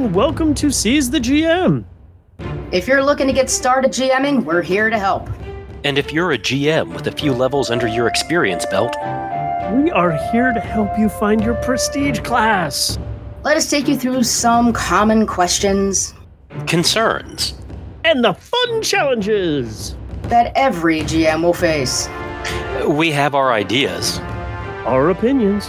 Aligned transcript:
and 0.00 0.14
welcome 0.14 0.54
to 0.54 0.70
Seize 0.70 1.10
the 1.10 1.18
GM. 1.18 1.84
If 2.72 2.88
you're 2.88 3.04
looking 3.04 3.26
to 3.26 3.34
get 3.34 3.50
started 3.50 3.90
GMing, 3.90 4.44
we're 4.44 4.62
here 4.62 4.88
to 4.88 4.98
help. 4.98 5.28
And 5.84 5.98
if 5.98 6.10
you're 6.10 6.32
a 6.32 6.38
GM 6.38 6.94
with 6.94 7.06
a 7.06 7.12
few 7.12 7.34
levels 7.34 7.70
under 7.70 7.86
your 7.86 8.06
experience 8.06 8.64
belt, 8.64 8.96
we 9.74 9.90
are 9.90 10.12
here 10.32 10.54
to 10.54 10.60
help 10.60 10.98
you 10.98 11.10
find 11.10 11.44
your 11.44 11.54
prestige 11.56 12.20
class. 12.20 12.98
Let 13.42 13.58
us 13.58 13.68
take 13.68 13.88
you 13.88 13.96
through 13.96 14.22
some 14.22 14.72
common 14.72 15.26
questions, 15.26 16.14
concerns, 16.66 17.60
and 18.04 18.24
the 18.24 18.32
fun 18.32 18.82
challenges 18.82 19.96
that 20.22 20.52
every 20.56 21.00
GM 21.00 21.42
will 21.42 21.52
face. 21.52 22.08
We 22.88 23.10
have 23.10 23.34
our 23.34 23.52
ideas, 23.52 24.18
our 24.86 25.10
opinions, 25.10 25.68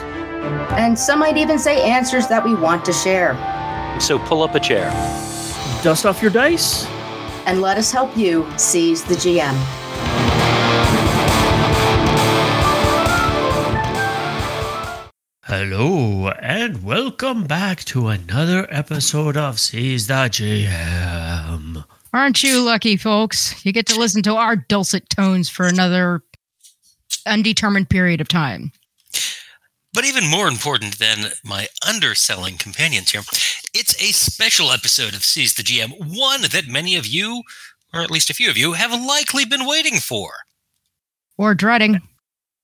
and 0.80 0.98
some 0.98 1.20
might 1.20 1.36
even 1.36 1.60
say 1.60 1.82
answers 1.82 2.28
that 2.28 2.46
we 2.46 2.56
want 2.56 2.86
to 2.86 2.94
share. 2.94 3.36
So 4.02 4.18
pull 4.18 4.42
up 4.42 4.56
a 4.56 4.60
chair, 4.60 4.90
dust 5.84 6.08
off 6.08 6.24
your 6.24 6.32
dice, 6.32 6.88
and 7.46 7.62
let 7.62 7.78
us 7.78 7.92
help 7.92 8.18
you 8.18 8.48
seize 8.58 9.04
the 9.04 9.14
GM. 9.14 9.54
Hello, 15.44 16.30
and 16.30 16.84
welcome 16.84 17.44
back 17.44 17.84
to 17.86 18.08
another 18.08 18.66
episode 18.72 19.38
of 19.38 19.60
Seize 19.60 20.08
the 20.08 20.14
GM. 20.14 21.86
Aren't 22.12 22.44
you 22.44 22.64
lucky, 22.64 22.98
folks? 22.98 23.64
You 23.64 23.72
get 23.72 23.86
to 23.86 24.00
listen 24.00 24.24
to 24.24 24.36
our 24.36 24.56
dulcet 24.56 25.10
tones 25.12 25.48
for 25.48 25.68
another 25.68 26.24
undetermined 27.28 27.92
period 27.92 28.20
of 28.20 28.28
time. 28.28 28.72
But 29.94 30.06
even 30.06 30.26
more 30.26 30.48
important 30.48 31.00
than 31.00 31.32
my 31.44 31.68
underselling 31.86 32.58
companions 32.58 33.12
here, 33.12 33.22
it's 33.74 34.02
a 34.02 34.14
special 34.14 34.72
episode 34.72 35.14
of 35.14 35.24
Seize 35.24 35.56
the 35.56 35.64
GM, 35.64 36.18
one 36.18 36.44
that 36.44 36.68
many 36.68 36.96
of 36.96 37.06
you, 37.06 37.44
or 37.94 38.02
at 38.02 38.12
least 38.12 38.30
a 38.30 38.34
few 38.34 38.50
of 38.50 38.58
you, 38.58 38.74
have 38.74 38.92
likely 38.92 39.44
been 39.44 39.66
waiting 39.66 39.98
for. 39.98 40.32
Or 41.38 41.54
dreading. 41.54 42.02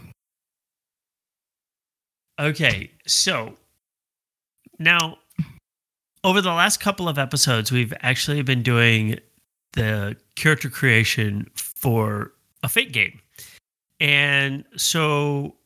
Okay, 2.38 2.90
so 3.06 3.54
now 4.78 5.18
over 6.24 6.40
the 6.40 6.52
last 6.52 6.80
couple 6.80 7.08
of 7.08 7.18
episodes, 7.18 7.70
we've 7.72 7.94
actually 8.00 8.42
been 8.42 8.62
doing 8.62 9.18
the 9.72 10.16
character 10.36 10.68
creation 10.68 11.46
for 11.54 12.32
a 12.62 12.68
fate 12.68 12.92
game. 12.92 13.20
And 14.00 14.64
so 14.76 15.56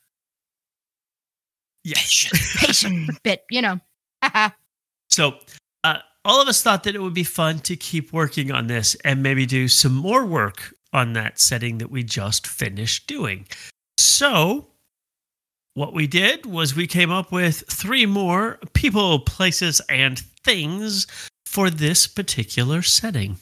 patient 2.58 3.22
bit, 3.22 3.44
you 3.50 3.60
know. 3.60 3.80
so, 5.08 5.38
all 6.24 6.40
of 6.40 6.48
us 6.48 6.62
thought 6.62 6.84
that 6.84 6.94
it 6.94 7.02
would 7.02 7.14
be 7.14 7.24
fun 7.24 7.60
to 7.60 7.76
keep 7.76 8.12
working 8.12 8.50
on 8.52 8.66
this 8.66 8.94
and 9.04 9.22
maybe 9.22 9.46
do 9.46 9.68
some 9.68 9.94
more 9.94 10.24
work 10.24 10.74
on 10.92 11.12
that 11.14 11.38
setting 11.38 11.78
that 11.78 11.90
we 11.90 12.02
just 12.02 12.46
finished 12.46 13.06
doing. 13.06 13.46
So, 13.96 14.66
what 15.74 15.94
we 15.94 16.06
did 16.06 16.46
was 16.46 16.74
we 16.74 16.86
came 16.86 17.10
up 17.10 17.32
with 17.32 17.64
three 17.70 18.06
more 18.06 18.58
people, 18.74 19.20
places, 19.20 19.80
and 19.88 20.18
things 20.44 21.06
for 21.46 21.70
this 21.70 22.06
particular 22.06 22.82
setting. 22.82 23.36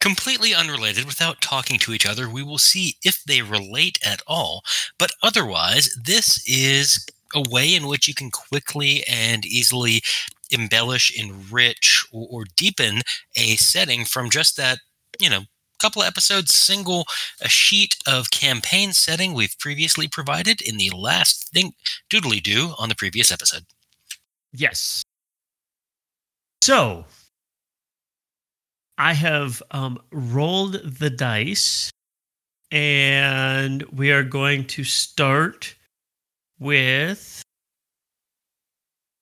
Completely 0.00 0.54
unrelated, 0.54 1.04
without 1.04 1.40
talking 1.40 1.78
to 1.80 1.92
each 1.92 2.06
other, 2.06 2.28
we 2.28 2.42
will 2.42 2.58
see 2.58 2.96
if 3.04 3.22
they 3.24 3.42
relate 3.42 3.98
at 4.04 4.22
all. 4.26 4.62
But 4.98 5.12
otherwise, 5.22 5.94
this 6.02 6.42
is 6.48 7.06
a 7.34 7.42
way 7.50 7.74
in 7.74 7.86
which 7.86 8.08
you 8.08 8.14
can 8.14 8.30
quickly 8.30 9.04
and 9.08 9.44
easily 9.44 10.02
embellish, 10.50 11.10
enrich, 11.18 12.06
or, 12.12 12.26
or 12.30 12.44
deepen 12.56 13.02
a 13.36 13.56
setting 13.56 14.04
from 14.04 14.30
just 14.30 14.56
that, 14.56 14.78
you 15.20 15.30
know, 15.30 15.42
couple 15.78 16.02
of 16.02 16.08
episodes 16.08 16.52
single 16.52 17.06
a 17.40 17.48
sheet 17.48 17.96
of 18.06 18.30
campaign 18.30 18.92
setting 18.92 19.32
we've 19.32 19.56
previously 19.58 20.08
provided 20.08 20.60
in 20.60 20.76
the 20.76 20.90
last 20.90 21.50
thing 21.50 21.72
doodly 22.10 22.42
do 22.42 22.74
on 22.78 22.88
the 22.88 22.94
previous 22.96 23.30
episode. 23.30 23.64
Yes. 24.52 25.02
So 26.62 27.04
I 28.98 29.12
have 29.12 29.62
um, 29.70 30.00
rolled 30.10 30.98
the 30.98 31.10
dice, 31.10 31.90
and 32.72 33.82
we 33.84 34.10
are 34.10 34.24
going 34.24 34.66
to 34.66 34.84
start 34.84 35.76
with 36.58 37.42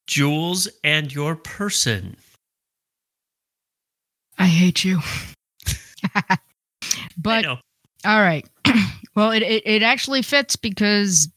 Jules 0.06 0.69
and 0.84 1.12
your 1.12 1.37
person. 1.37 2.17
I 4.39 4.47
hate 4.47 4.84
you. 4.84 5.00
but 7.17 7.44
all 7.44 7.59
right. 8.05 8.47
well, 9.16 9.33
it, 9.33 9.43
it, 9.43 9.66
it 9.66 9.83
actually 9.83 10.22
fits 10.22 10.56
because 10.56 11.28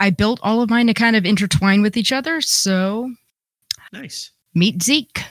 I 0.00 0.10
built 0.10 0.40
all 0.42 0.60
of 0.60 0.70
mine 0.70 0.88
to 0.88 0.94
kind 0.94 1.16
of 1.16 1.24
intertwine 1.24 1.82
with 1.82 1.96
each 1.96 2.12
other. 2.12 2.40
So 2.40 3.10
nice. 3.92 4.30
Meet 4.54 4.82
Zeke. 4.82 5.22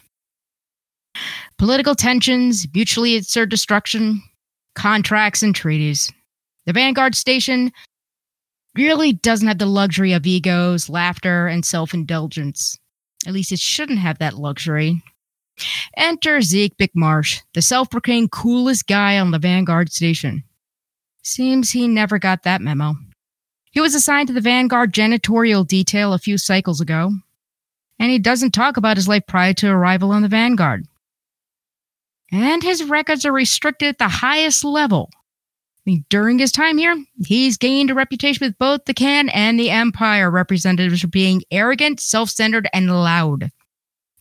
Political 1.57 1.95
tensions, 1.95 2.67
mutually 2.73 3.15
assured 3.15 3.49
destruction, 3.49 4.21
contracts, 4.75 5.41
and 5.41 5.55
treaties. 5.55 6.11
The 6.65 6.73
Vanguard 6.73 7.15
Station 7.15 7.71
really 8.75 9.13
doesn't 9.13 9.47
have 9.47 9.57
the 9.57 9.65
luxury 9.65 10.13
of 10.13 10.25
egos, 10.25 10.89
laughter, 10.89 11.47
and 11.47 11.65
self 11.65 11.93
indulgence. 11.93 12.77
At 13.25 13.33
least 13.33 13.51
it 13.51 13.59
shouldn't 13.59 13.99
have 13.99 14.19
that 14.19 14.35
luxury. 14.35 15.01
Enter 15.95 16.41
Zeke 16.41 16.77
McMarsh, 16.77 17.41
the 17.53 17.61
self 17.61 17.89
proclaimed 17.89 18.31
coolest 18.31 18.87
guy 18.87 19.17
on 19.19 19.31
the 19.31 19.39
Vanguard 19.39 19.91
station. 19.91 20.43
Seems 21.23 21.71
he 21.71 21.87
never 21.87 22.19
got 22.19 22.43
that 22.43 22.61
memo. 22.61 22.95
He 23.71 23.81
was 23.81 23.95
assigned 23.95 24.27
to 24.27 24.33
the 24.33 24.41
Vanguard 24.41 24.93
janitorial 24.93 25.67
detail 25.67 26.13
a 26.13 26.19
few 26.19 26.37
cycles 26.37 26.79
ago, 26.79 27.11
and 27.99 28.11
he 28.11 28.19
doesn't 28.19 28.51
talk 28.51 28.77
about 28.77 28.97
his 28.97 29.07
life 29.07 29.23
prior 29.27 29.53
to 29.55 29.69
arrival 29.69 30.11
on 30.11 30.21
the 30.21 30.27
Vanguard. 30.27 30.85
And 32.31 32.63
his 32.63 32.83
records 32.83 33.25
are 33.25 33.31
restricted 33.31 33.89
at 33.89 33.97
the 33.97 34.07
highest 34.07 34.63
level. 34.63 35.09
During 36.09 36.39
his 36.39 36.51
time 36.51 36.79
here, 36.79 37.03
he's 37.25 37.57
gained 37.57 37.91
a 37.91 37.93
reputation 37.93 38.45
with 38.45 38.57
both 38.57 38.85
the 38.85 38.93
Can 38.93 39.29
and 39.29 39.59
the 39.59 39.69
Empire 39.69 40.31
representatives 40.31 41.01
for 41.01 41.07
being 41.07 41.43
arrogant, 41.51 41.99
self 41.99 42.29
centered, 42.31 42.67
and 42.73 42.89
loud. 42.89 43.51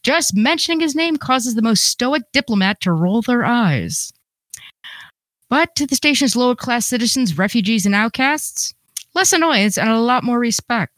Just 0.03 0.37
mentioning 0.37 0.81
his 0.81 0.95
name 0.95 1.17
causes 1.17 1.55
the 1.55 1.63
most 1.63 1.85
stoic 1.85 2.23
diplomat 2.33 2.83
to 2.83 2.93
roll 2.93 3.23
their 3.23 3.45
eyes. 3.45 4.13
But 5.49 5.75
to 5.77 5.87
the 5.87 5.97
station's 5.97 6.37
lower 6.37 6.55
class 6.55 6.87
citizens, 6.87 7.39
refugees, 7.39 7.87
and 7.87 7.95
outcasts, 7.95 8.75
less 9.15 9.33
annoyance 9.33 9.79
and 9.79 9.89
a 9.89 10.01
lot 10.01 10.23
more 10.23 10.39
respect. 10.39 10.93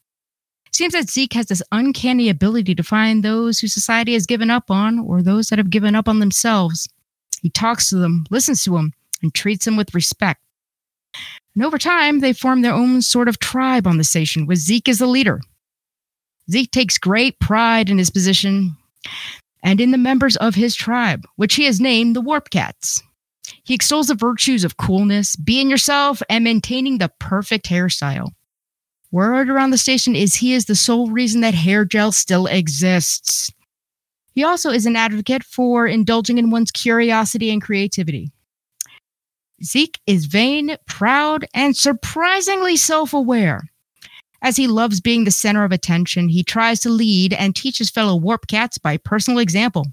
Seems 0.72 0.94
that 0.94 1.08
Zeke 1.08 1.34
has 1.34 1.46
this 1.46 1.62
uncanny 1.70 2.28
ability 2.28 2.74
to 2.74 2.82
find 2.82 3.22
those 3.22 3.60
who 3.60 3.68
society 3.68 4.14
has 4.14 4.26
given 4.26 4.50
up 4.50 4.70
on 4.70 4.98
or 4.98 5.22
those 5.22 5.48
that 5.48 5.58
have 5.58 5.70
given 5.70 5.94
up 5.94 6.08
on 6.08 6.18
themselves. 6.18 6.88
He 7.40 7.50
talks 7.50 7.88
to 7.90 7.96
them, 7.96 8.26
listens 8.30 8.64
to 8.64 8.72
them, 8.72 8.92
and 9.22 9.32
treats 9.32 9.64
them 9.64 9.76
with 9.76 9.94
respect. 9.94 10.40
And 11.54 11.64
over 11.64 11.78
time, 11.78 12.20
they 12.20 12.32
form 12.32 12.62
their 12.62 12.74
own 12.74 13.02
sort 13.02 13.28
of 13.28 13.38
tribe 13.38 13.86
on 13.86 13.98
the 13.98 14.04
station 14.04 14.46
with 14.46 14.58
Zeke 14.58 14.88
as 14.88 14.98
the 14.98 15.06
leader. 15.06 15.40
Zeke 16.50 16.70
takes 16.70 16.98
great 16.98 17.38
pride 17.40 17.90
in 17.90 17.98
his 17.98 18.10
position 18.10 18.76
and 19.62 19.80
in 19.80 19.90
the 19.90 19.98
members 19.98 20.36
of 20.36 20.54
his 20.54 20.76
tribe, 20.76 21.26
which 21.36 21.54
he 21.54 21.64
has 21.64 21.80
named 21.80 22.14
the 22.14 22.20
Warp 22.20 22.50
Cats. 22.50 23.02
He 23.64 23.74
extols 23.74 24.08
the 24.08 24.14
virtues 24.14 24.64
of 24.64 24.76
coolness, 24.76 25.34
being 25.36 25.70
yourself, 25.70 26.22
and 26.28 26.44
maintaining 26.44 26.98
the 26.98 27.10
perfect 27.18 27.66
hairstyle. 27.66 28.30
Word 29.10 29.48
around 29.48 29.70
the 29.70 29.78
station 29.78 30.14
is 30.14 30.36
he 30.36 30.52
is 30.52 30.66
the 30.66 30.74
sole 30.74 31.10
reason 31.10 31.40
that 31.40 31.54
hair 31.54 31.84
gel 31.84 32.12
still 32.12 32.46
exists. 32.46 33.50
He 34.34 34.44
also 34.44 34.70
is 34.70 34.84
an 34.84 34.96
advocate 34.96 35.42
for 35.42 35.86
indulging 35.86 36.38
in 36.38 36.50
one's 36.50 36.70
curiosity 36.70 37.50
and 37.50 37.62
creativity. 37.62 38.30
Zeke 39.62 39.98
is 40.06 40.26
vain, 40.26 40.76
proud, 40.86 41.46
and 41.54 41.76
surprisingly 41.76 42.76
self 42.76 43.12
aware. 43.12 43.62
As 44.42 44.56
he 44.56 44.66
loves 44.66 45.00
being 45.00 45.24
the 45.24 45.30
center 45.30 45.64
of 45.64 45.72
attention, 45.72 46.28
he 46.28 46.42
tries 46.42 46.80
to 46.80 46.90
lead 46.90 47.32
and 47.32 47.56
teach 47.56 47.78
his 47.78 47.90
fellow 47.90 48.16
warp 48.16 48.46
cats 48.46 48.78
by 48.78 48.96
personal 48.96 49.38
example. 49.38 49.86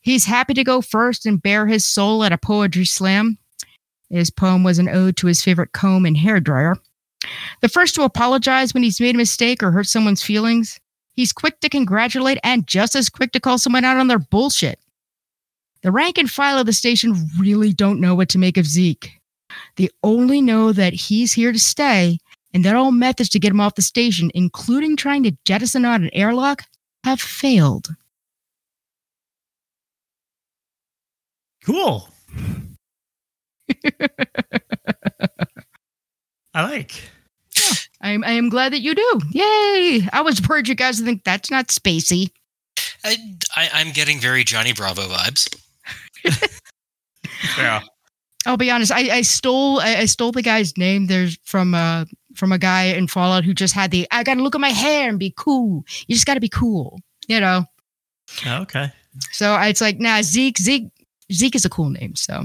He's 0.00 0.24
happy 0.24 0.54
to 0.54 0.64
go 0.64 0.80
first 0.80 1.26
and 1.26 1.40
bare 1.40 1.66
his 1.66 1.84
soul 1.84 2.24
at 2.24 2.32
a 2.32 2.38
poetry 2.38 2.84
slam. 2.84 3.38
His 4.10 4.30
poem 4.30 4.62
was 4.62 4.78
an 4.78 4.88
ode 4.88 5.16
to 5.18 5.26
his 5.26 5.42
favorite 5.42 5.72
comb 5.72 6.04
and 6.04 6.16
hair 6.16 6.40
dryer. 6.40 6.76
The 7.60 7.68
first 7.68 7.94
to 7.94 8.02
apologize 8.02 8.74
when 8.74 8.82
he's 8.82 9.00
made 9.00 9.14
a 9.14 9.18
mistake 9.18 9.62
or 9.62 9.70
hurt 9.70 9.86
someone's 9.86 10.22
feelings. 10.22 10.78
He's 11.14 11.32
quick 11.32 11.60
to 11.60 11.68
congratulate 11.68 12.38
and 12.44 12.66
just 12.66 12.94
as 12.94 13.08
quick 13.08 13.32
to 13.32 13.40
call 13.40 13.58
someone 13.58 13.84
out 13.84 13.96
on 13.96 14.08
their 14.08 14.18
bullshit. 14.18 14.78
The 15.86 15.92
rank 15.92 16.18
and 16.18 16.28
file 16.28 16.58
of 16.58 16.66
the 16.66 16.72
station 16.72 17.14
really 17.38 17.72
don't 17.72 18.00
know 18.00 18.16
what 18.16 18.28
to 18.30 18.38
make 18.38 18.56
of 18.56 18.66
Zeke. 18.66 19.20
They 19.76 19.88
only 20.02 20.42
know 20.42 20.72
that 20.72 20.92
he's 20.92 21.32
here 21.32 21.52
to 21.52 21.60
stay 21.60 22.18
and 22.52 22.64
that 22.64 22.74
all 22.74 22.90
methods 22.90 23.28
to 23.28 23.38
get 23.38 23.52
him 23.52 23.60
off 23.60 23.76
the 23.76 23.82
station, 23.82 24.32
including 24.34 24.96
trying 24.96 25.22
to 25.22 25.36
jettison 25.44 25.84
out 25.84 26.00
an 26.00 26.10
airlock, 26.12 26.64
have 27.04 27.20
failed. 27.20 27.94
Cool. 31.64 32.08
I 36.52 36.62
like. 36.62 37.00
I 38.00 38.10
am, 38.10 38.24
I 38.24 38.32
am 38.32 38.48
glad 38.48 38.72
that 38.72 38.80
you 38.80 38.92
do. 38.92 39.20
Yay! 39.30 40.08
I 40.12 40.22
was 40.22 40.42
worried 40.48 40.66
you 40.66 40.74
guys 40.74 40.98
would 40.98 41.06
think 41.06 41.22
that's 41.22 41.48
not 41.48 41.68
spacey. 41.68 42.30
I, 43.04 43.18
I, 43.54 43.70
I'm 43.72 43.92
getting 43.92 44.18
very 44.18 44.42
Johnny 44.42 44.72
Bravo 44.72 45.02
vibes. 45.02 45.62
Yeah. 47.58 47.80
I'll 48.46 48.56
be 48.56 48.70
honest. 48.70 48.92
I, 48.92 49.16
I 49.16 49.22
stole 49.22 49.80
I, 49.80 49.96
I 49.96 50.04
stole 50.06 50.32
the 50.32 50.42
guy's 50.42 50.76
name. 50.78 51.06
There's 51.06 51.36
from 51.44 51.74
uh 51.74 52.04
from 52.34 52.52
a 52.52 52.58
guy 52.58 52.84
in 52.84 53.08
Fallout 53.08 53.44
who 53.44 53.52
just 53.52 53.74
had 53.74 53.90
the 53.90 54.06
I 54.10 54.22
got 54.22 54.34
to 54.34 54.42
look 54.42 54.54
at 54.54 54.60
my 54.60 54.70
hair 54.70 55.08
and 55.08 55.18
be 55.18 55.34
cool. 55.36 55.84
You 56.06 56.14
just 56.14 56.26
got 56.26 56.34
to 56.34 56.40
be 56.40 56.48
cool, 56.48 56.98
you 57.28 57.40
know. 57.40 57.64
Okay. 58.46 58.92
So 59.32 59.52
I- 59.52 59.68
it's 59.68 59.80
like, 59.80 59.98
nah, 59.98 60.22
Zeke 60.22 60.58
Zeke 60.58 60.88
Zeke 61.32 61.56
is 61.56 61.64
a 61.64 61.68
cool 61.70 61.90
name. 61.90 62.14
So 62.14 62.44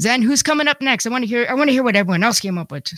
Zen, 0.00 0.22
who's 0.22 0.42
coming 0.42 0.68
up 0.68 0.80
next? 0.80 1.06
I 1.06 1.10
want 1.10 1.22
to 1.22 1.28
hear 1.28 1.46
I 1.48 1.54
want 1.54 1.68
to 1.68 1.72
hear 1.72 1.82
what 1.84 1.96
everyone 1.96 2.22
else 2.24 2.40
came 2.40 2.56
up 2.58 2.72
with. 2.72 2.90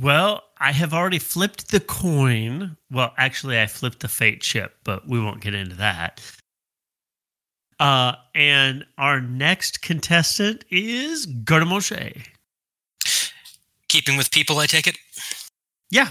Well, 0.00 0.42
I 0.58 0.72
have 0.72 0.92
already 0.94 1.18
flipped 1.18 1.70
the 1.70 1.80
coin. 1.80 2.76
Well, 2.90 3.12
actually, 3.16 3.58
I 3.60 3.66
flipped 3.66 4.00
the 4.00 4.08
fate 4.08 4.42
chip, 4.42 4.76
but 4.84 5.08
we 5.08 5.18
won't 5.20 5.40
get 5.40 5.54
into 5.54 5.74
that. 5.76 6.20
Uh, 7.78 8.14
and 8.34 8.84
our 8.96 9.20
next 9.20 9.82
contestant 9.82 10.64
is 10.70 11.26
Garde 11.26 11.68
Manger. 11.68 12.12
Keeping 13.88 14.16
with 14.16 14.30
people, 14.32 14.58
I 14.58 14.66
take 14.66 14.86
it. 14.86 14.98
Yeah. 15.90 16.10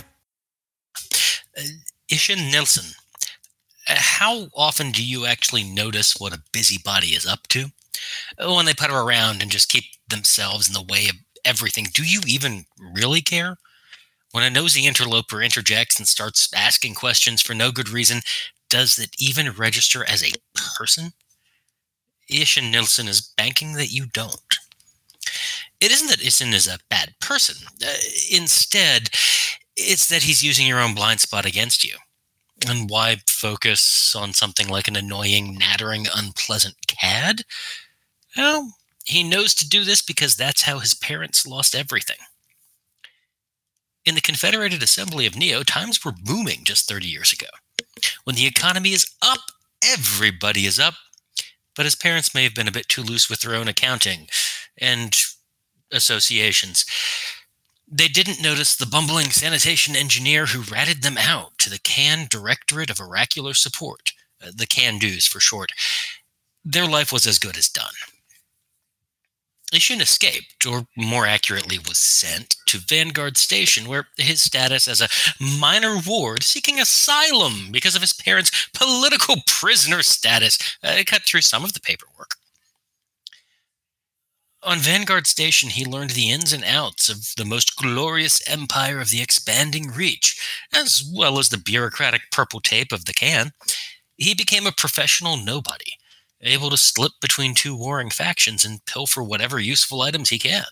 Ishin 2.11 2.51
Nilsson. 2.51 2.93
Uh, 3.87 3.95
How 3.97 4.47
often 4.55 4.91
do 4.91 5.03
you 5.03 5.25
actually 5.25 5.63
notice 5.63 6.15
what 6.17 6.33
a 6.33 6.41
busybody 6.51 7.07
is 7.07 7.25
up 7.25 7.47
to? 7.49 7.65
Uh, 8.39 8.53
When 8.53 8.65
they 8.65 8.73
putter 8.73 8.95
around 8.97 9.41
and 9.41 9.51
just 9.51 9.69
keep 9.69 9.85
themselves 10.07 10.67
in 10.67 10.73
the 10.73 10.81
way 10.81 11.07
of 11.09 11.15
everything, 11.43 11.87
do 11.93 12.03
you 12.03 12.21
even 12.25 12.65
really 12.79 13.21
care? 13.21 13.57
When 14.31 14.43
a 14.43 14.49
nosy 14.49 14.85
interloper 14.85 15.41
interjects 15.41 15.97
and 15.97 16.07
starts 16.07 16.49
asking 16.53 16.95
questions 16.95 17.41
for 17.41 17.53
no 17.53 17.71
good 17.71 17.89
reason, 17.89 18.21
does 18.69 18.97
it 18.99 19.15
even 19.19 19.51
register 19.51 20.03
as 20.07 20.23
a 20.23 20.31
person? 20.77 21.13
Ishin 22.31 22.71
Nilsson 22.71 23.07
is 23.07 23.21
banking 23.21 23.74
that 23.74 23.91
you 23.91 24.06
don't. 24.06 24.57
It 25.79 25.91
isn't 25.91 26.07
that 26.07 26.19
Ishin 26.19 26.53
is 26.53 26.68
a 26.68 26.79
bad 26.89 27.13
person. 27.19 27.68
Uh, 27.85 27.94
instead, 28.31 29.09
it's 29.75 30.07
that 30.07 30.24
he's 30.24 30.44
using 30.44 30.65
your 30.68 30.79
own 30.79 30.95
blind 30.95 31.19
spot 31.19 31.45
against 31.45 31.83
you. 31.83 31.95
And 32.68 32.89
why 32.89 33.18
focus 33.27 34.15
on 34.15 34.33
something 34.33 34.68
like 34.68 34.88
an 34.88 34.95
annoying, 34.95 35.56
nattering, 35.57 36.07
unpleasant 36.15 36.75
cad? 36.88 37.44
Well, 38.35 38.73
he 39.06 39.23
knows 39.23 39.53
to 39.56 39.69
do 39.69 39.83
this 39.83 40.01
because 40.01 40.35
that's 40.35 40.63
how 40.63 40.80
his 40.80 40.95
parents 40.95 41.45
lost 41.45 41.75
everything. 41.75 42.18
In 44.06 44.15
the 44.15 44.21
Confederated 44.21 44.81
Assembly 44.81 45.25
of 45.25 45.35
Neo, 45.35 45.63
times 45.63 46.03
were 46.03 46.13
booming 46.13 46.63
just 46.63 46.88
30 46.89 47.07
years 47.07 47.31
ago. 47.31 47.47
When 48.23 48.35
the 48.35 48.47
economy 48.47 48.94
is 48.94 49.06
up, 49.21 49.39
everybody 49.83 50.65
is 50.65 50.80
up. 50.80 50.95
But 51.77 51.85
his 51.85 51.95
parents 51.95 52.33
may 52.33 52.44
have 52.44 52.56
been 52.56 52.68
a 52.68 52.71
bit 52.71 52.89
too 52.89 53.03
loose 53.03 53.29
with 53.29 53.41
their 53.41 53.56
own 53.56 53.68
accounting 53.68 54.27
and 54.77 55.15
associations. 55.91 56.85
They 57.89 58.07
didn't 58.07 58.41
notice 58.41 58.75
the 58.75 58.85
bumbling 58.85 59.27
sanitation 59.27 59.95
engineer 59.95 60.47
who 60.47 60.63
ratted 60.74 61.03
them 61.03 61.18
out 61.18 61.57
to 61.59 61.69
the 61.69 61.79
CAN 61.79 62.27
Directorate 62.29 62.89
of 62.89 63.00
Oracular 63.00 63.53
Support, 63.53 64.12
uh, 64.44 64.51
the 64.53 64.65
CAN 64.65 64.97
Do's 64.97 65.25
for 65.25 65.39
short. 65.39 65.71
Their 66.65 66.88
life 66.88 67.13
was 67.13 67.25
as 67.25 67.39
good 67.39 67.56
as 67.56 67.69
done. 67.69 67.94
Ishin 69.73 70.01
escaped, 70.01 70.65
or 70.65 70.87
more 70.95 71.27
accurately, 71.27 71.77
was 71.77 71.97
sent 71.97 72.55
to 72.67 72.77
Vanguard 72.77 73.35
Station, 73.35 73.87
where 73.87 74.07
his 74.17 74.41
status 74.41 74.87
as 74.87 75.01
a 75.01 75.09
minor 75.59 75.97
ward 75.97 76.43
seeking 76.43 76.79
asylum 76.79 77.69
because 77.71 77.95
of 77.95 78.01
his 78.01 78.13
parents' 78.13 78.69
political 78.73 79.35
prisoner 79.47 80.03
status 80.03 80.57
uh, 80.83 81.03
cut 81.05 81.23
through 81.23 81.41
some 81.41 81.65
of 81.65 81.73
the 81.73 81.81
paperwork. 81.81 82.31
On 84.63 84.79
Vanguard 84.79 85.27
Station, 85.27 85.69
he 85.69 85.85
learned 85.85 86.11
the 86.11 86.31
ins 86.31 86.51
and 86.51 86.63
outs 86.63 87.09
of 87.09 87.33
the 87.37 87.45
most 87.45 87.75
glorious 87.75 88.41
empire 88.49 88.99
of 88.99 89.11
the 89.11 89.21
expanding 89.21 89.91
reach, 89.91 90.35
as 90.73 91.09
well 91.13 91.39
as 91.39 91.49
the 91.49 91.57
bureaucratic 91.57 92.23
purple 92.31 92.59
tape 92.59 92.91
of 92.91 93.05
the 93.05 93.13
can. 93.13 93.51
He 94.17 94.33
became 94.33 94.65
a 94.65 94.71
professional 94.71 95.37
nobody, 95.37 95.92
able 96.41 96.69
to 96.69 96.77
slip 96.77 97.13
between 97.21 97.53
two 97.56 97.75
warring 97.75 98.09
factions 98.09 98.63
and 98.63 98.85
pilfer 98.85 99.23
whatever 99.23 99.59
useful 99.59 100.01
items 100.01 100.29
he 100.29 100.39
can. 100.39 100.65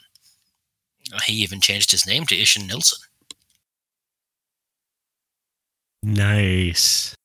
He 1.26 1.34
even 1.34 1.62
changed 1.62 1.92
his 1.92 2.08
name 2.08 2.26
to 2.28 2.36
Ishin 2.36 2.68
Nilsson. 2.68 3.00
Nice. 6.04 7.16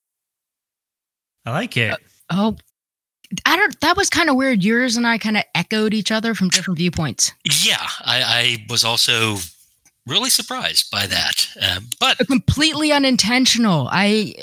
I 1.44 1.50
like 1.50 1.76
it. 1.76 1.98
Oh, 2.30 2.56
I 3.46 3.56
don't. 3.56 3.78
That 3.80 3.96
was 3.96 4.10
kind 4.10 4.28
of 4.30 4.36
weird. 4.36 4.62
Yours 4.62 4.96
and 4.96 5.06
I 5.06 5.18
kind 5.18 5.36
of 5.36 5.44
echoed 5.54 5.94
each 5.94 6.10
other 6.10 6.34
from 6.34 6.48
different 6.48 6.78
viewpoints. 6.78 7.32
Yeah, 7.44 7.86
I, 8.00 8.22
I 8.22 8.66
was 8.68 8.84
also 8.84 9.36
really 10.06 10.30
surprised 10.30 10.90
by 10.90 11.06
that. 11.06 11.48
Uh, 11.60 11.80
but 11.98 12.18
Completely 12.26 12.92
unintentional. 12.92 13.88
I 13.90 14.34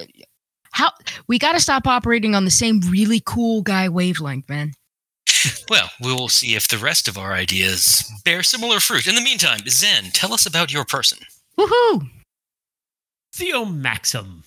how 0.78 0.92
we 1.28 1.40
got 1.40 1.54
to 1.54 1.60
stop 1.60 1.88
operating 1.88 2.36
on 2.36 2.46
the 2.46 2.52
same 2.52 2.82
really 2.82 3.20
cool 3.26 3.64
guy 3.64 3.90
wavelength, 3.90 4.48
man. 4.48 4.74
Well, 5.70 5.90
we 6.02 6.14
will 6.14 6.30
see 6.30 6.56
if 6.56 6.68
the 6.68 6.78
rest 6.78 7.08
of 7.08 7.18
our 7.18 7.34
ideas 7.34 8.10
bear 8.24 8.44
similar 8.44 8.80
fruit. 8.80 9.08
In 9.08 9.16
the 9.16 9.22
meantime, 9.22 9.62
Zen, 9.68 10.12
tell 10.14 10.34
us 10.34 10.46
about 10.46 10.72
your 10.72 10.86
person. 10.86 11.18
Woohoo! 11.58 12.10
Theo 13.34 13.66
Maxim. 13.66 14.44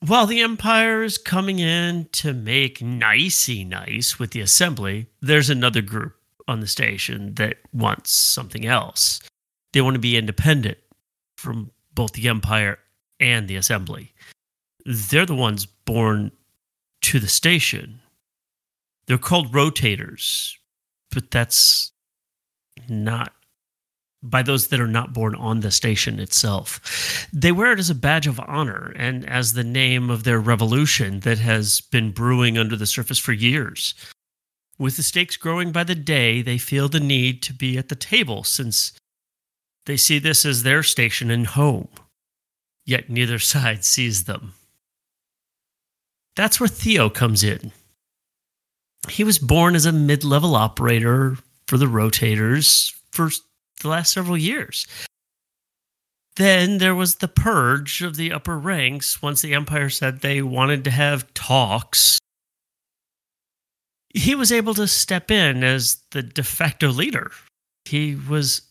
While 0.00 0.26
the 0.26 0.40
Empire 0.40 1.02
is 1.02 1.18
coming 1.18 1.58
in 1.58 2.08
to 2.12 2.32
make 2.32 2.82
nicey 2.82 3.64
nice 3.64 4.18
with 4.18 4.30
the 4.30 4.40
Assembly, 4.40 5.06
there's 5.20 5.50
another 5.50 5.82
group 5.82 6.14
on 6.48 6.60
the 6.60 6.66
station 6.66 7.34
that 7.34 7.58
wants 7.72 8.10
something 8.10 8.64
else. 8.64 9.20
They 9.72 9.82
want 9.82 9.94
to 9.94 10.00
be 10.00 10.16
independent 10.16 10.78
from 11.36 11.72
both 11.94 12.12
the 12.12 12.28
Empire 12.28 12.78
and 13.20 13.48
the 13.48 13.56
Assembly. 13.56 14.12
They're 14.86 15.26
the 15.26 15.34
ones 15.34 15.66
born 15.66 16.30
to 17.02 17.18
the 17.18 17.28
station. 17.28 18.00
They're 19.06 19.18
called 19.18 19.52
rotators, 19.52 20.54
but 21.10 21.30
that's 21.32 21.90
not 22.88 23.32
by 24.22 24.42
those 24.42 24.68
that 24.68 24.80
are 24.80 24.86
not 24.86 25.12
born 25.12 25.34
on 25.34 25.60
the 25.60 25.70
station 25.70 26.20
itself. 26.20 27.28
They 27.32 27.50
wear 27.52 27.72
it 27.72 27.80
as 27.80 27.90
a 27.90 27.94
badge 27.96 28.28
of 28.28 28.40
honor 28.40 28.92
and 28.96 29.28
as 29.28 29.52
the 29.52 29.64
name 29.64 30.08
of 30.08 30.24
their 30.24 30.40
revolution 30.40 31.20
that 31.20 31.38
has 31.38 31.80
been 31.80 32.12
brewing 32.12 32.56
under 32.56 32.76
the 32.76 32.86
surface 32.86 33.18
for 33.18 33.32
years. 33.32 33.94
With 34.78 34.96
the 34.96 35.02
stakes 35.02 35.36
growing 35.36 35.72
by 35.72 35.84
the 35.84 35.94
day, 35.94 36.42
they 36.42 36.58
feel 36.58 36.88
the 36.88 37.00
need 37.00 37.42
to 37.42 37.52
be 37.52 37.76
at 37.76 37.88
the 37.88 37.96
table 37.96 38.44
since 38.44 38.92
they 39.86 39.96
see 39.96 40.18
this 40.18 40.44
as 40.44 40.62
their 40.62 40.82
station 40.82 41.30
and 41.30 41.46
home. 41.46 41.88
Yet 42.84 43.10
neither 43.10 43.38
side 43.40 43.84
sees 43.84 44.24
them. 44.24 44.54
That's 46.36 46.60
where 46.60 46.68
Theo 46.68 47.08
comes 47.08 47.42
in. 47.42 47.72
He 49.08 49.24
was 49.24 49.38
born 49.38 49.74
as 49.74 49.86
a 49.86 49.92
mid 49.92 50.22
level 50.22 50.54
operator 50.54 51.38
for 51.66 51.78
the 51.78 51.86
rotators 51.86 52.94
for 53.10 53.30
the 53.82 53.88
last 53.88 54.12
several 54.12 54.36
years. 54.36 54.86
Then 56.36 56.78
there 56.78 56.94
was 56.94 57.16
the 57.16 57.28
purge 57.28 58.02
of 58.02 58.16
the 58.16 58.32
upper 58.32 58.58
ranks 58.58 59.22
once 59.22 59.40
the 59.40 59.54
Empire 59.54 59.88
said 59.88 60.20
they 60.20 60.42
wanted 60.42 60.84
to 60.84 60.90
have 60.90 61.32
talks. 61.32 62.18
He 64.14 64.34
was 64.34 64.52
able 64.52 64.74
to 64.74 64.86
step 64.86 65.30
in 65.30 65.64
as 65.64 65.98
the 66.10 66.22
de 66.22 66.42
facto 66.42 66.88
leader. 66.88 67.30
He 67.86 68.14
was 68.14 68.62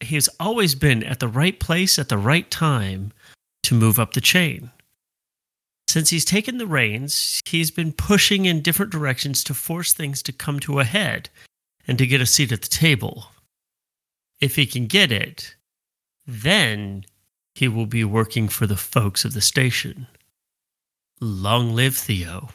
he 0.00 0.16
has 0.16 0.28
always 0.40 0.74
been 0.74 1.04
at 1.04 1.20
the 1.20 1.28
right 1.28 1.58
place 1.58 1.98
at 1.98 2.08
the 2.08 2.18
right 2.18 2.50
time 2.50 3.12
to 3.62 3.74
move 3.74 3.98
up 3.98 4.12
the 4.12 4.20
chain. 4.20 4.70
Since 5.92 6.08
he's 6.08 6.24
taken 6.24 6.56
the 6.56 6.66
reins, 6.66 7.42
he's 7.44 7.70
been 7.70 7.92
pushing 7.92 8.46
in 8.46 8.62
different 8.62 8.90
directions 8.90 9.44
to 9.44 9.52
force 9.52 9.92
things 9.92 10.22
to 10.22 10.32
come 10.32 10.58
to 10.60 10.80
a 10.80 10.84
head 10.84 11.28
and 11.86 11.98
to 11.98 12.06
get 12.06 12.22
a 12.22 12.24
seat 12.24 12.50
at 12.50 12.62
the 12.62 12.68
table. 12.70 13.26
If 14.40 14.56
he 14.56 14.64
can 14.64 14.86
get 14.86 15.12
it, 15.12 15.54
then 16.26 17.04
he 17.54 17.68
will 17.68 17.84
be 17.84 18.04
working 18.04 18.48
for 18.48 18.66
the 18.66 18.78
folks 18.78 19.26
of 19.26 19.34
the 19.34 19.42
station. 19.42 20.06
Long 21.20 21.74
live 21.74 21.94
Theo. 21.94 22.48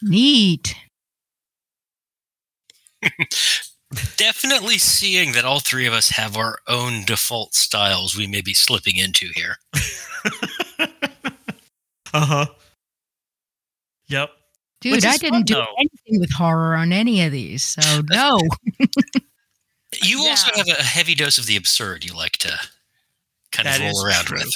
Neat. 0.00 0.76
Definitely 4.16 4.78
seeing 4.78 5.32
that 5.32 5.44
all 5.44 5.58
three 5.60 5.86
of 5.86 5.92
us 5.92 6.10
have 6.10 6.36
our 6.36 6.58
own 6.68 7.04
default 7.04 7.54
styles 7.54 8.16
we 8.16 8.26
may 8.28 8.40
be 8.40 8.54
slipping 8.54 8.96
into 8.96 9.28
here. 9.34 9.56
uh 10.78 10.86
huh. 12.26 12.46
Yep. 14.08 14.30
Dude, 14.80 14.92
Which 14.94 15.04
I 15.04 15.16
didn't 15.16 15.32
fun, 15.40 15.42
do 15.44 15.54
though. 15.54 15.66
anything 15.78 16.20
with 16.20 16.32
horror 16.32 16.74
on 16.76 16.92
any 16.92 17.22
of 17.24 17.32
these, 17.32 17.64
so 17.64 18.02
no. 18.10 18.38
You 20.02 20.20
also 20.28 20.50
have 20.56 20.68
a 20.68 20.82
heavy 20.82 21.14
dose 21.14 21.36
of 21.38 21.46
the 21.46 21.56
absurd 21.56 22.04
you 22.04 22.14
like 22.16 22.32
to 22.38 22.56
kind 23.52 23.66
That 23.66 23.80
of 23.80 23.86
roll 23.88 24.06
around 24.06 24.24
true. 24.26 24.38
with. 24.38 24.52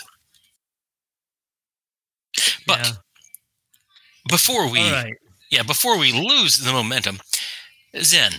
But 2.66 2.78
Yeah. 2.86 2.92
before 4.28 4.68
we 4.70 4.80
All 4.80 4.92
right. 4.92 5.14
yeah, 5.50 5.62
before 5.62 5.98
we 5.98 6.12
lose 6.12 6.56
the 6.58 6.72
momentum, 6.72 7.20
Zen, 8.00 8.32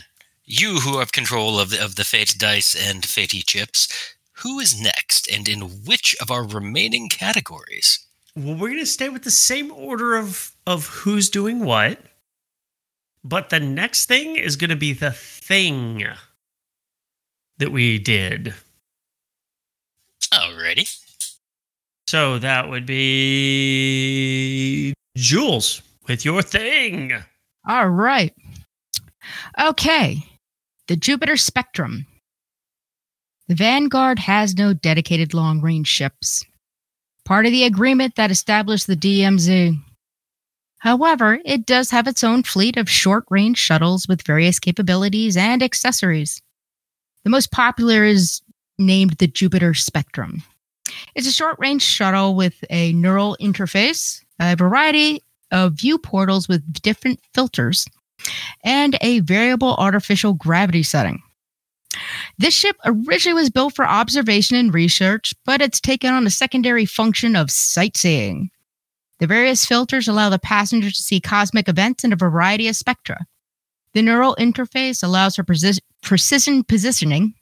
you 0.45 0.79
who 0.79 0.99
have 0.99 1.11
control 1.11 1.59
of 1.59 1.71
the, 1.71 1.83
of 1.83 1.95
the 1.95 2.03
Fate 2.03 2.35
dice 2.37 2.75
and 2.75 3.03
Fatey 3.03 3.45
chips, 3.45 3.87
who 4.33 4.59
is 4.59 4.79
next 4.79 5.31
and 5.31 5.47
in 5.47 5.61
which 5.61 6.15
of 6.21 6.29
our 6.29 6.45
remaining 6.45 7.09
categories? 7.09 8.05
Well, 8.35 8.55
we're 8.55 8.69
going 8.69 8.79
to 8.79 8.85
stay 8.85 9.09
with 9.09 9.23
the 9.23 9.31
same 9.31 9.71
order 9.71 10.15
of 10.15 10.51
of 10.67 10.87
who's 10.87 11.29
doing 11.29 11.63
what. 11.63 11.99
But 13.23 13.49
the 13.49 13.59
next 13.59 14.05
thing 14.05 14.35
is 14.35 14.55
going 14.55 14.69
to 14.69 14.75
be 14.75 14.93
the 14.93 15.11
thing 15.11 16.05
that 17.57 17.71
we 17.71 17.97
did. 17.97 18.53
Alrighty. 20.31 20.95
So 22.07 22.37
that 22.39 22.69
would 22.69 22.85
be 22.85 24.93
Jules 25.15 25.81
with 26.07 26.23
your 26.23 26.43
thing. 26.43 27.13
All 27.67 27.89
right. 27.89 28.33
Okay. 29.59 30.23
The 30.87 30.95
Jupiter 30.95 31.35
Spectrum. 31.35 32.05
The 33.47 33.55
Vanguard 33.55 34.19
has 34.19 34.55
no 34.55 34.71
dedicated 34.71 35.33
long 35.33 35.59
range 35.59 35.87
ships, 35.87 36.45
part 37.23 37.47
of 37.47 37.51
the 37.51 37.63
agreement 37.63 38.15
that 38.17 38.29
established 38.29 38.85
the 38.85 38.95
DMZ. 38.95 39.81
However, 40.77 41.39
it 41.43 41.65
does 41.65 41.89
have 41.89 42.05
its 42.05 42.23
own 42.23 42.43
fleet 42.43 42.77
of 42.77 42.87
short 42.87 43.25
range 43.31 43.57
shuttles 43.57 44.07
with 44.07 44.27
various 44.27 44.59
capabilities 44.59 45.35
and 45.35 45.63
accessories. 45.63 46.39
The 47.23 47.31
most 47.31 47.51
popular 47.51 48.03
is 48.03 48.43
named 48.77 49.13
the 49.13 49.25
Jupiter 49.25 49.73
Spectrum. 49.73 50.43
It's 51.15 51.27
a 51.27 51.31
short 51.31 51.57
range 51.57 51.81
shuttle 51.81 52.35
with 52.35 52.63
a 52.69 52.93
neural 52.93 53.35
interface, 53.41 54.23
a 54.39 54.55
variety 54.55 55.23
of 55.49 55.73
view 55.73 55.97
portals 55.97 56.47
with 56.47 56.61
different 56.83 57.19
filters, 57.33 57.87
and 58.63 58.97
a 59.01 59.19
variable 59.21 59.75
artificial 59.75 60.33
gravity 60.33 60.83
setting. 60.83 61.21
This 62.37 62.53
ship 62.53 62.75
originally 62.85 63.41
was 63.41 63.49
built 63.49 63.75
for 63.75 63.87
observation 63.87 64.57
and 64.57 64.73
research, 64.73 65.33
but 65.45 65.61
it's 65.61 65.79
taken 65.79 66.13
on 66.13 66.27
a 66.27 66.31
secondary 66.31 66.85
function 66.85 67.35
of 67.35 67.51
sightseeing. 67.51 68.49
The 69.19 69.27
various 69.27 69.65
filters 69.65 70.07
allow 70.07 70.29
the 70.29 70.39
passenger 70.39 70.89
to 70.89 70.95
see 70.95 71.21
cosmic 71.21 71.69
events 71.69 72.03
in 72.03 72.11
a 72.11 72.17
variety 72.17 72.67
of 72.67 72.75
spectra. 72.75 73.25
The 73.93 74.01
neural 74.01 74.35
interface 74.37 75.01
allows 75.03 75.37
for 75.37 75.43
preci- 75.43 75.79
precision 76.01 76.65
positioning, 76.65 77.33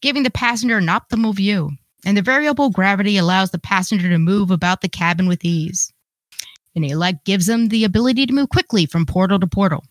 giving 0.00 0.22
the 0.22 0.30
passenger 0.30 0.78
an 0.78 0.86
optimal 0.86 1.34
view, 1.34 1.72
and 2.06 2.16
the 2.16 2.22
variable 2.22 2.70
gravity 2.70 3.16
allows 3.16 3.50
the 3.50 3.58
passenger 3.58 4.08
to 4.08 4.18
move 4.18 4.52
about 4.52 4.82
the 4.82 4.88
cabin 4.88 5.26
with 5.26 5.44
ease. 5.44 5.92
An 6.76 6.84
elect 6.84 7.24
gives 7.24 7.46
them 7.46 7.68
the 7.68 7.84
ability 7.84 8.26
to 8.26 8.32
move 8.32 8.50
quickly 8.50 8.86
from 8.86 9.06
portal 9.06 9.40
to 9.40 9.46
portal. 9.48 9.84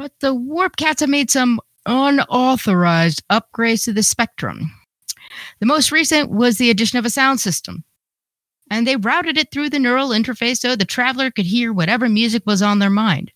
But 0.00 0.18
the 0.20 0.32
Warp 0.32 0.76
Cats 0.76 1.00
have 1.00 1.10
made 1.10 1.30
some 1.30 1.60
unauthorized 1.84 3.22
upgrades 3.30 3.84
to 3.84 3.92
the 3.92 4.02
Spectrum. 4.02 4.72
The 5.58 5.66
most 5.66 5.92
recent 5.92 6.30
was 6.30 6.56
the 6.56 6.70
addition 6.70 6.98
of 6.98 7.04
a 7.04 7.10
sound 7.10 7.38
system. 7.38 7.84
And 8.70 8.86
they 8.86 8.96
routed 8.96 9.36
it 9.36 9.52
through 9.52 9.68
the 9.68 9.78
neural 9.78 10.08
interface 10.08 10.56
so 10.56 10.74
the 10.74 10.86
traveler 10.86 11.30
could 11.30 11.44
hear 11.44 11.70
whatever 11.70 12.08
music 12.08 12.44
was 12.46 12.62
on 12.62 12.78
their 12.78 12.88
mind. 12.88 13.30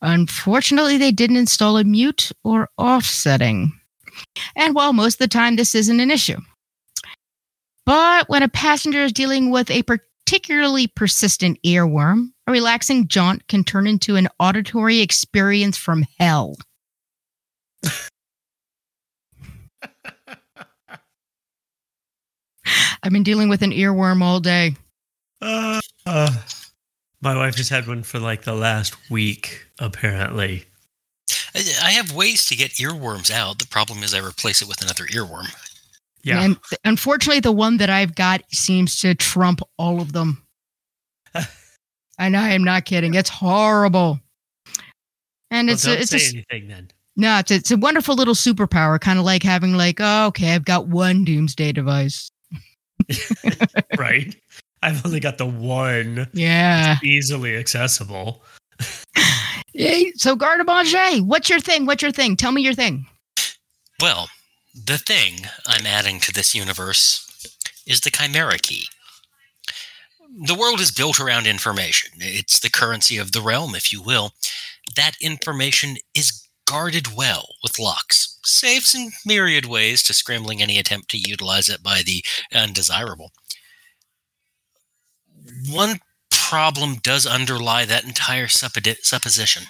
Unfortunately, 0.00 0.98
they 0.98 1.10
didn't 1.10 1.36
install 1.36 1.78
a 1.78 1.82
mute 1.82 2.30
or 2.44 2.68
off 2.78 3.04
setting. 3.04 3.72
And 4.54 4.72
while 4.76 4.92
most 4.92 5.14
of 5.14 5.18
the 5.18 5.26
time 5.26 5.56
this 5.56 5.74
isn't 5.74 5.98
an 5.98 6.12
issue. 6.12 6.38
But 7.84 8.28
when 8.28 8.44
a 8.44 8.48
passenger 8.48 9.02
is 9.02 9.12
dealing 9.12 9.50
with 9.50 9.68
a 9.68 9.82
particularly 10.30 10.86
persistent 10.86 11.58
earworm, 11.66 12.28
a 12.46 12.52
relaxing 12.52 13.08
jaunt 13.08 13.48
can 13.48 13.64
turn 13.64 13.84
into 13.88 14.14
an 14.14 14.28
auditory 14.38 15.00
experience 15.00 15.76
from 15.76 16.06
hell. 16.20 16.54
I've 23.02 23.10
been 23.10 23.24
dealing 23.24 23.48
with 23.48 23.62
an 23.62 23.72
earworm 23.72 24.22
all 24.22 24.38
day. 24.38 24.76
Uh, 25.42 25.80
uh, 26.06 26.30
my 27.20 27.34
wife 27.34 27.56
has 27.56 27.68
had 27.68 27.88
one 27.88 28.04
for 28.04 28.20
like 28.20 28.42
the 28.42 28.54
last 28.54 28.94
week, 29.10 29.66
apparently. 29.80 30.66
I 31.56 31.64
I 31.82 31.90
have 31.90 32.14
ways 32.14 32.46
to 32.46 32.54
get 32.54 32.74
earworms 32.74 33.32
out. 33.32 33.58
The 33.58 33.66
problem 33.66 34.04
is 34.04 34.14
I 34.14 34.20
replace 34.20 34.62
it 34.62 34.68
with 34.68 34.80
another 34.80 35.06
earworm. 35.06 35.52
Yeah. 36.22 36.42
And 36.42 36.56
unfortunately, 36.84 37.40
the 37.40 37.52
one 37.52 37.78
that 37.78 37.90
I've 37.90 38.14
got 38.14 38.42
seems 38.52 39.00
to 39.00 39.14
trump 39.14 39.60
all 39.78 40.00
of 40.00 40.12
them. 40.12 40.42
and 42.18 42.36
I 42.36 42.50
am 42.50 42.62
not 42.64 42.84
kidding. 42.84 43.14
It's 43.14 43.30
horrible. 43.30 44.20
And 45.50 45.68
Well, 45.68 45.74
it's 45.74 45.84
don't 45.84 45.96
a, 45.96 46.00
it's 46.00 46.10
say 46.10 46.16
a, 46.18 46.20
s- 46.20 46.32
anything 46.34 46.68
then. 46.68 46.90
no, 47.16 47.38
it's, 47.38 47.50
it's 47.50 47.70
a 47.70 47.76
wonderful 47.76 48.14
little 48.14 48.34
superpower, 48.34 49.00
kind 49.00 49.18
of 49.18 49.24
like 49.24 49.42
having 49.42 49.74
like, 49.74 49.96
oh, 50.00 50.26
okay, 50.26 50.54
I've 50.54 50.64
got 50.64 50.88
one 50.88 51.24
doomsday 51.24 51.72
device. 51.72 52.30
right? 53.98 54.36
I've 54.82 55.04
only 55.04 55.20
got 55.20 55.38
the 55.38 55.46
one 55.46 56.28
Yeah. 56.32 56.98
easily 57.02 57.56
accessible. 57.56 58.42
Hey, 59.72 60.12
so 60.16 60.34
Garde 60.34 60.66
Manger, 60.66 61.22
what's 61.24 61.48
your 61.48 61.60
thing? 61.60 61.86
What's 61.86 62.02
your 62.02 62.10
thing? 62.10 62.36
Tell 62.36 62.50
me 62.50 62.60
your 62.60 62.74
thing. 62.74 63.06
Well, 64.02 64.28
the 64.74 64.98
thing 64.98 65.46
I'm 65.66 65.86
adding 65.86 66.20
to 66.20 66.32
this 66.32 66.54
universe 66.54 67.26
is 67.86 68.00
the 68.00 68.10
Chimera 68.10 68.58
Key. 68.58 68.84
The 70.46 70.54
world 70.54 70.80
is 70.80 70.92
built 70.92 71.18
around 71.18 71.46
information. 71.46 72.12
It's 72.18 72.60
the 72.60 72.70
currency 72.70 73.16
of 73.16 73.32
the 73.32 73.40
realm, 73.40 73.74
if 73.74 73.92
you 73.92 74.00
will. 74.00 74.32
That 74.94 75.16
information 75.20 75.96
is 76.14 76.46
guarded 76.66 77.16
well 77.16 77.48
with 77.64 77.80
locks, 77.80 78.38
saves 78.44 78.94
in 78.94 79.10
myriad 79.26 79.66
ways 79.66 80.04
to 80.04 80.14
scrambling 80.14 80.62
any 80.62 80.78
attempt 80.78 81.10
to 81.10 81.18
utilize 81.18 81.68
it 81.68 81.82
by 81.82 82.02
the 82.04 82.24
undesirable. 82.54 83.32
One 85.68 85.98
problem 86.30 86.96
does 86.96 87.26
underlie 87.26 87.84
that 87.84 88.04
entire 88.04 88.46
supposi- 88.46 89.02
supposition. 89.02 89.64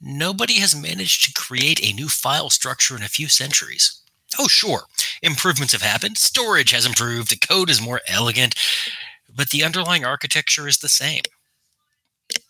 Nobody 0.00 0.60
has 0.60 0.74
managed 0.74 1.26
to 1.26 1.40
create 1.40 1.80
a 1.82 1.92
new 1.92 2.08
file 2.08 2.48
structure 2.48 2.96
in 2.96 3.02
a 3.02 3.08
few 3.08 3.28
centuries. 3.28 4.00
Oh, 4.38 4.48
sure, 4.48 4.84
improvements 5.22 5.72
have 5.72 5.82
happened, 5.82 6.16
storage 6.16 6.70
has 6.70 6.86
improved, 6.86 7.30
the 7.30 7.36
code 7.36 7.68
is 7.68 7.82
more 7.82 8.00
elegant, 8.08 8.54
but 9.34 9.50
the 9.50 9.62
underlying 9.62 10.04
architecture 10.04 10.68
is 10.68 10.78
the 10.78 10.88
same. 10.88 11.22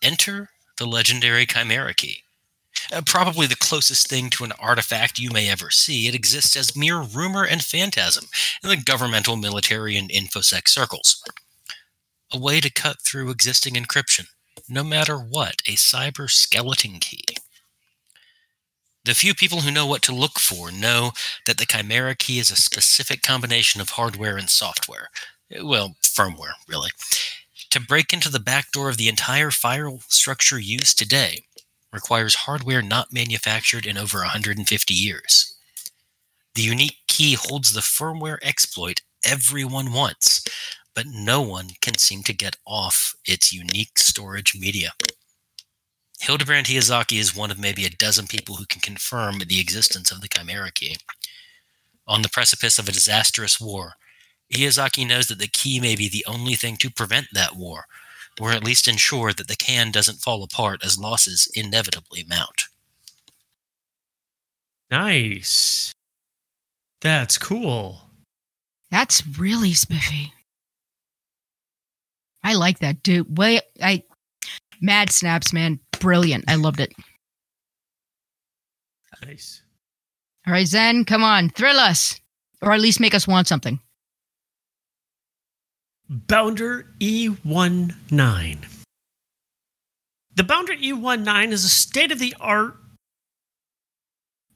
Enter 0.03 0.51
the 0.79 0.87
legendary 0.87 1.47
Chimera 1.47 1.95
Key. 1.95 2.23
Uh, 2.93 3.03
probably 3.05 3.47
the 3.47 3.57
closest 3.57 4.09
thing 4.09 4.31
to 4.31 4.45
an 4.45 4.53
artifact 4.59 5.19
you 5.19 5.31
may 5.31 5.49
ever 5.49 5.71
see, 5.71 6.07
it 6.07 6.15
exists 6.15 6.57
as 6.57 6.77
mere 6.77 7.01
rumor 7.01 7.45
and 7.45 7.63
phantasm 7.63 8.27
in 8.63 8.69
the 8.69 8.77
governmental, 8.77 9.37
military, 9.37 9.97
and 9.97 10.11
infosec 10.11 10.69
circles. 10.69 11.23
A 12.33 12.39
way 12.39 12.61
to 12.61 12.71
cut 12.71 13.03
through 13.03 13.31
existing 13.31 13.75
encryption 13.75 14.27
no 14.69 14.85
matter 14.85 15.17
what, 15.17 15.63
a 15.67 15.73
cyber 15.73 16.31
skeleton 16.31 16.99
key. 17.01 17.25
The 19.05 19.15
few 19.15 19.35
people 19.35 19.61
who 19.61 19.71
know 19.71 19.87
what 19.87 20.03
to 20.03 20.15
look 20.15 20.39
for 20.39 20.71
know 20.71 21.13
that 21.47 21.59
the 21.59 21.67
Chimera 21.67 22.15
key 22.15 22.39
is 22.39 22.51
a 22.51 22.57
specific 22.57 23.23
combination 23.23 23.81
of 23.81 23.91
hardware 23.91 24.37
and 24.37 24.51
software. 24.51 25.09
Eh, 25.51 25.63
well, 25.63 25.97
firmware, 26.03 26.53
really. 26.69 26.91
To 27.71 27.81
break 27.81 28.13
into 28.13 28.31
the 28.31 28.41
back 28.41 28.73
door 28.73 28.89
of 28.91 28.99
the 28.99 29.09
entire 29.09 29.51
file 29.51 30.01
structure 30.09 30.59
used 30.59 30.99
today 30.99 31.45
requires 31.93 32.35
hardware 32.35 32.83
not 32.83 33.13
manufactured 33.13 33.87
in 33.87 33.97
over 33.97 34.19
150 34.19 34.95
years. 34.95 35.57
The 36.55 36.63
unique 36.63 36.99
key 37.09 37.35
holds 37.35 37.73
the 37.73 37.81
firmware 37.81 38.39
exploit 38.43 39.01
everyone 39.25 39.93
wants, 39.93 40.43
but 40.95 41.07
no 41.07 41.41
one 41.41 41.71
can 41.81 41.97
seem 41.97 42.23
to 42.25 42.33
get 42.33 42.57
off 42.67 43.15
its 43.25 43.53
unique 43.53 43.99
storage 43.99 44.55
media. 44.59 44.93
Hildebrand 46.21 46.67
Hiyazaki 46.67 47.19
is 47.19 47.35
one 47.35 47.51
of 47.51 47.59
maybe 47.59 47.87
a 47.87 47.91
dozen 47.91 48.27
people 48.27 48.57
who 48.57 48.67
can 48.67 48.81
confirm 48.81 49.39
the 49.39 49.61
existence 49.61 50.11
of 50.11 50.21
the 50.21 50.29
Chimera 50.29 50.71
Key. 50.71 50.97
On 52.07 52.23
the 52.23 52.29
precipice 52.29 52.79
of 52.79 52.89
a 52.89 52.93
disastrous 52.93 53.61
war, 53.61 53.95
Hiyazaki 54.53 55.07
knows 55.07 55.29
that 55.29 55.39
the 55.39 55.49
key 55.49 55.81
may 55.81 55.97
be 55.97 56.09
the 56.09 56.25
only 56.27 56.55
thing 56.57 56.77
to 56.79 56.91
prevent 56.91 57.29
that 57.33 57.57
war, 57.57 57.85
or 58.41 58.51
at 58.53 58.65
least 58.65 58.89
ensure 58.89 59.33
that 59.33 59.49
the 59.49 59.57
can 59.57 59.91
doesn't 59.91 60.21
fall 60.21 60.43
apart 60.43 60.85
as 60.85 60.99
losses 60.99 61.51
inevitably 61.55 62.25
mount. 62.29 62.65
Nice. 64.91 65.93
That's 67.01 67.39
cool. 67.39 68.11
That's 68.91 69.27
really 69.39 69.73
spiffy. 69.73 70.33
I 72.43 72.55
like 72.55 72.79
that, 72.81 73.03
dude. 73.03 73.39
Wait, 73.39 73.63
I 73.83 74.03
mad 74.81 75.11
snaps, 75.11 75.53
man 75.53 75.81
brilliant. 76.01 76.45
I 76.49 76.57
loved 76.57 76.81
it. 76.81 76.93
Nice. 79.25 79.63
All 80.47 80.55
right, 80.55 80.67
Zen, 80.67 81.05
come 81.05 81.23
on, 81.23 81.51
thrill 81.51 81.79
us, 81.79 82.19
or 82.63 82.73
at 82.73 82.81
least 82.81 82.99
make 82.99 83.15
us 83.15 83.29
want 83.29 83.47
something. 83.47 83.79
Bounder 86.09 86.87
E19. 86.99 88.65
The 90.35 90.43
Bounder 90.43 90.73
E19 90.73 91.53
is 91.53 91.65
a 91.65 91.69
state 91.69 92.11
of 92.11 92.19
the 92.19 92.35
art, 92.41 92.77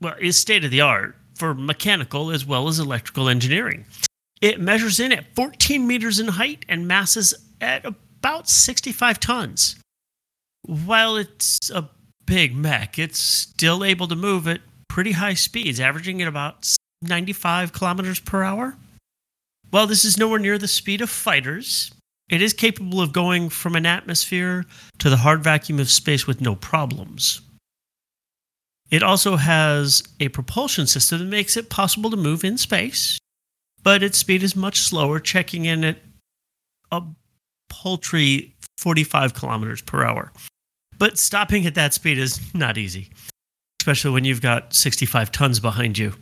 well, 0.01 0.15
is 0.19 0.41
state 0.41 0.65
of 0.65 0.71
the 0.71 0.81
art 0.81 1.17
for 1.37 1.55
mechanical 1.55 2.31
as 2.31 2.47
well 2.47 2.67
as 2.69 2.79
electrical 2.79 3.29
engineering. 3.29 3.85
It 4.45 4.61
measures 4.61 5.01
in 5.01 5.11
at 5.11 5.35
14 5.35 5.87
meters 5.87 6.21
in 6.21 6.29
height 6.29 6.67
and 6.69 6.87
masses 6.87 7.33
at 7.63 7.87
about 7.87 8.47
65 8.47 9.19
tons 9.19 9.77
while 10.67 11.17
it's 11.17 11.71
a 11.71 11.89
big 12.27 12.55
mech, 12.55 12.99
it's 12.99 13.19
still 13.19 13.83
able 13.83 14.07
to 14.09 14.15
move 14.15 14.49
at 14.49 14.61
pretty 14.89 15.13
high 15.13 15.33
speeds, 15.33 15.81
averaging 15.81 16.23
at 16.23 16.29
about 16.29 16.77
95 17.01 17.73
kilometers 17.73 18.21
per 18.21 18.43
hour. 18.43 18.77
While 19.71 19.87
this 19.87 20.05
is 20.05 20.19
nowhere 20.19 20.39
near 20.39 20.59
the 20.59 20.69
speed 20.69 21.01
of 21.01 21.09
fighters, 21.09 21.91
it 22.31 22.41
is 22.41 22.53
capable 22.53 23.01
of 23.01 23.15
going 23.15 23.49
from 23.49 23.77
an 23.77 23.87
atmosphere 23.87 24.65
to 24.99 25.09
the 25.09 25.19
hard 25.19 25.43
vacuum 25.43 25.79
of 25.79 25.91
space 25.91 26.27
with 26.27 26.43
no 26.43 26.55
problems. 26.55 27.41
It 28.91 29.03
also 29.03 29.37
has 29.37 30.03
a 30.21 30.29
propulsion 30.29 30.87
system 30.87 31.19
that 31.19 31.25
makes 31.25 31.57
it 31.57 31.71
possible 31.71 32.11
to 32.11 32.17
move 32.17 32.45
in 32.45 32.57
space, 32.57 33.19
but 33.85 34.03
its 34.03 34.19
speed 34.19 34.43
is 34.43 34.57
much 34.57 34.81
slower, 34.81 35.21
checking 35.21 35.67
in 35.67 35.85
at 35.85 35.99
a 36.91 37.03
paltry 37.69 38.57
45 38.79 39.35
kilometers 39.35 39.83
per 39.83 40.05
hour. 40.05 40.33
But 40.99 41.19
stopping 41.19 41.67
at 41.67 41.75
that 41.77 41.95
speed 41.95 42.19
is 42.19 42.41
not 42.55 42.79
easy, 42.79 43.11
especially 43.81 44.13
when 44.13 44.25
you've 44.25 44.41
got 44.41 44.75
65 44.75 45.31
tons 45.31 45.61
behind 45.61 45.99
you. 45.99 46.15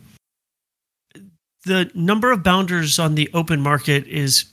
The 1.65 1.89
number 1.95 2.31
of 2.31 2.43
bounders 2.43 2.99
on 2.99 3.15
the 3.15 3.29
open 3.33 3.61
market 3.61 4.05
is 4.07 4.45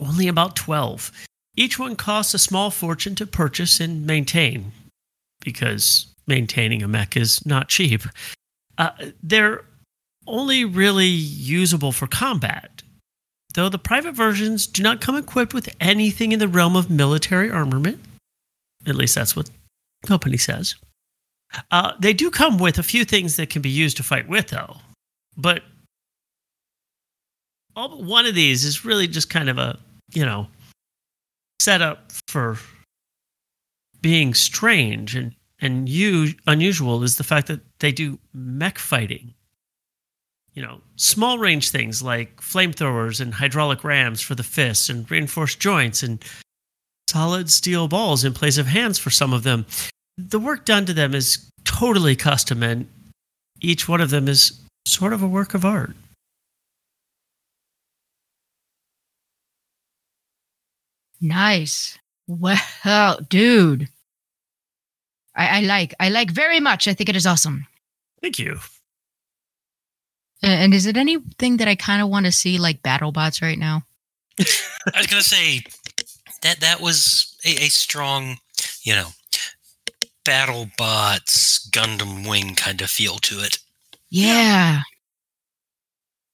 only 0.00 0.26
about 0.26 0.56
12. 0.56 1.12
Each 1.56 1.78
one 1.78 1.94
costs 1.94 2.34
a 2.34 2.38
small 2.38 2.70
fortune 2.70 3.14
to 3.14 3.26
purchase 3.26 3.80
and 3.80 4.04
maintain 4.06 4.72
because 5.40 6.12
maintaining 6.26 6.82
a 6.82 6.88
mech 6.88 7.16
is 7.16 7.44
not 7.46 7.68
cheap. 7.68 8.02
Uh, 8.76 8.90
they're 9.22 9.64
only 10.26 10.64
really 10.64 11.06
usable 11.06 11.92
for 11.92 12.06
combat, 12.06 12.82
though 13.54 13.68
the 13.68 13.78
private 13.78 14.14
versions 14.14 14.66
do 14.66 14.82
not 14.82 15.00
come 15.00 15.16
equipped 15.16 15.54
with 15.54 15.74
anything 15.80 16.32
in 16.32 16.38
the 16.38 16.48
realm 16.48 16.76
of 16.76 16.90
military 16.90 17.50
armament 17.50 18.00
at 18.86 18.94
least 18.94 19.14
that's 19.14 19.34
what 19.34 19.46
the 20.02 20.08
company 20.08 20.36
says. 20.36 20.76
Uh, 21.70 21.92
they 21.98 22.12
do 22.12 22.30
come 22.30 22.58
with 22.58 22.78
a 22.78 22.82
few 22.82 23.04
things 23.04 23.36
that 23.36 23.50
can 23.50 23.62
be 23.62 23.68
used 23.68 23.96
to 23.96 24.02
fight 24.02 24.28
with, 24.28 24.48
though. 24.48 24.76
But 25.36 25.62
all 27.74 27.88
but 27.88 28.02
one 28.02 28.26
of 28.26 28.34
these 28.34 28.64
is 28.64 28.84
really 28.84 29.06
just 29.06 29.28
kind 29.28 29.48
of 29.48 29.58
a, 29.58 29.78
you 30.14 30.24
know, 30.24 30.46
setup 31.60 32.10
for 32.28 32.58
being 34.00 34.34
strange 34.34 35.14
and 35.14 35.34
and 35.58 35.88
you 35.88 36.34
unusual 36.46 37.02
is 37.02 37.16
the 37.16 37.24
fact 37.24 37.46
that 37.46 37.60
they 37.80 37.90
do 37.90 38.18
mech 38.34 38.78
fighting. 38.78 39.32
You 40.56 40.62
know, 40.62 40.80
small 40.96 41.38
range 41.38 41.70
things 41.70 42.02
like 42.02 42.40
flamethrowers 42.40 43.20
and 43.20 43.34
hydraulic 43.34 43.84
rams 43.84 44.22
for 44.22 44.34
the 44.34 44.42
fists 44.42 44.88
and 44.88 45.08
reinforced 45.10 45.60
joints 45.60 46.02
and 46.02 46.24
solid 47.10 47.50
steel 47.50 47.88
balls 47.88 48.24
in 48.24 48.32
place 48.32 48.56
of 48.56 48.66
hands 48.66 48.98
for 48.98 49.10
some 49.10 49.34
of 49.34 49.42
them. 49.42 49.66
The 50.16 50.38
work 50.38 50.64
done 50.64 50.86
to 50.86 50.94
them 50.94 51.14
is 51.14 51.50
totally 51.64 52.16
custom, 52.16 52.62
and 52.62 52.88
each 53.60 53.86
one 53.86 54.00
of 54.00 54.08
them 54.08 54.28
is 54.28 54.58
sort 54.86 55.12
of 55.12 55.22
a 55.22 55.28
work 55.28 55.52
of 55.52 55.66
art. 55.66 55.94
Nice. 61.20 61.98
Well, 62.26 63.20
dude. 63.28 63.88
I, 65.34 65.58
I 65.58 65.60
like. 65.60 65.94
I 66.00 66.08
like 66.08 66.30
very 66.30 66.60
much. 66.60 66.88
I 66.88 66.94
think 66.94 67.10
it 67.10 67.16
is 67.16 67.26
awesome. 67.26 67.66
Thank 68.22 68.38
you. 68.38 68.58
And 70.42 70.74
is 70.74 70.86
it 70.86 70.96
anything 70.96 71.56
that 71.56 71.68
I 71.68 71.74
kind 71.74 72.02
of 72.02 72.08
want 72.08 72.26
to 72.26 72.32
see 72.32 72.58
like 72.58 72.82
BattleBots 72.82 73.42
right 73.42 73.58
now? 73.58 73.82
I 74.38 74.98
was 74.98 75.06
gonna 75.06 75.22
say 75.22 75.62
that 76.42 76.60
that 76.60 76.80
was 76.80 77.36
a, 77.44 77.64
a 77.64 77.68
strong, 77.68 78.36
you 78.82 78.94
know, 78.94 79.08
battle 80.24 80.68
bots, 80.76 81.68
Gundam 81.70 82.28
Wing 82.28 82.54
kind 82.54 82.82
of 82.82 82.90
feel 82.90 83.16
to 83.18 83.42
it. 83.42 83.58
Yeah. 84.10 84.82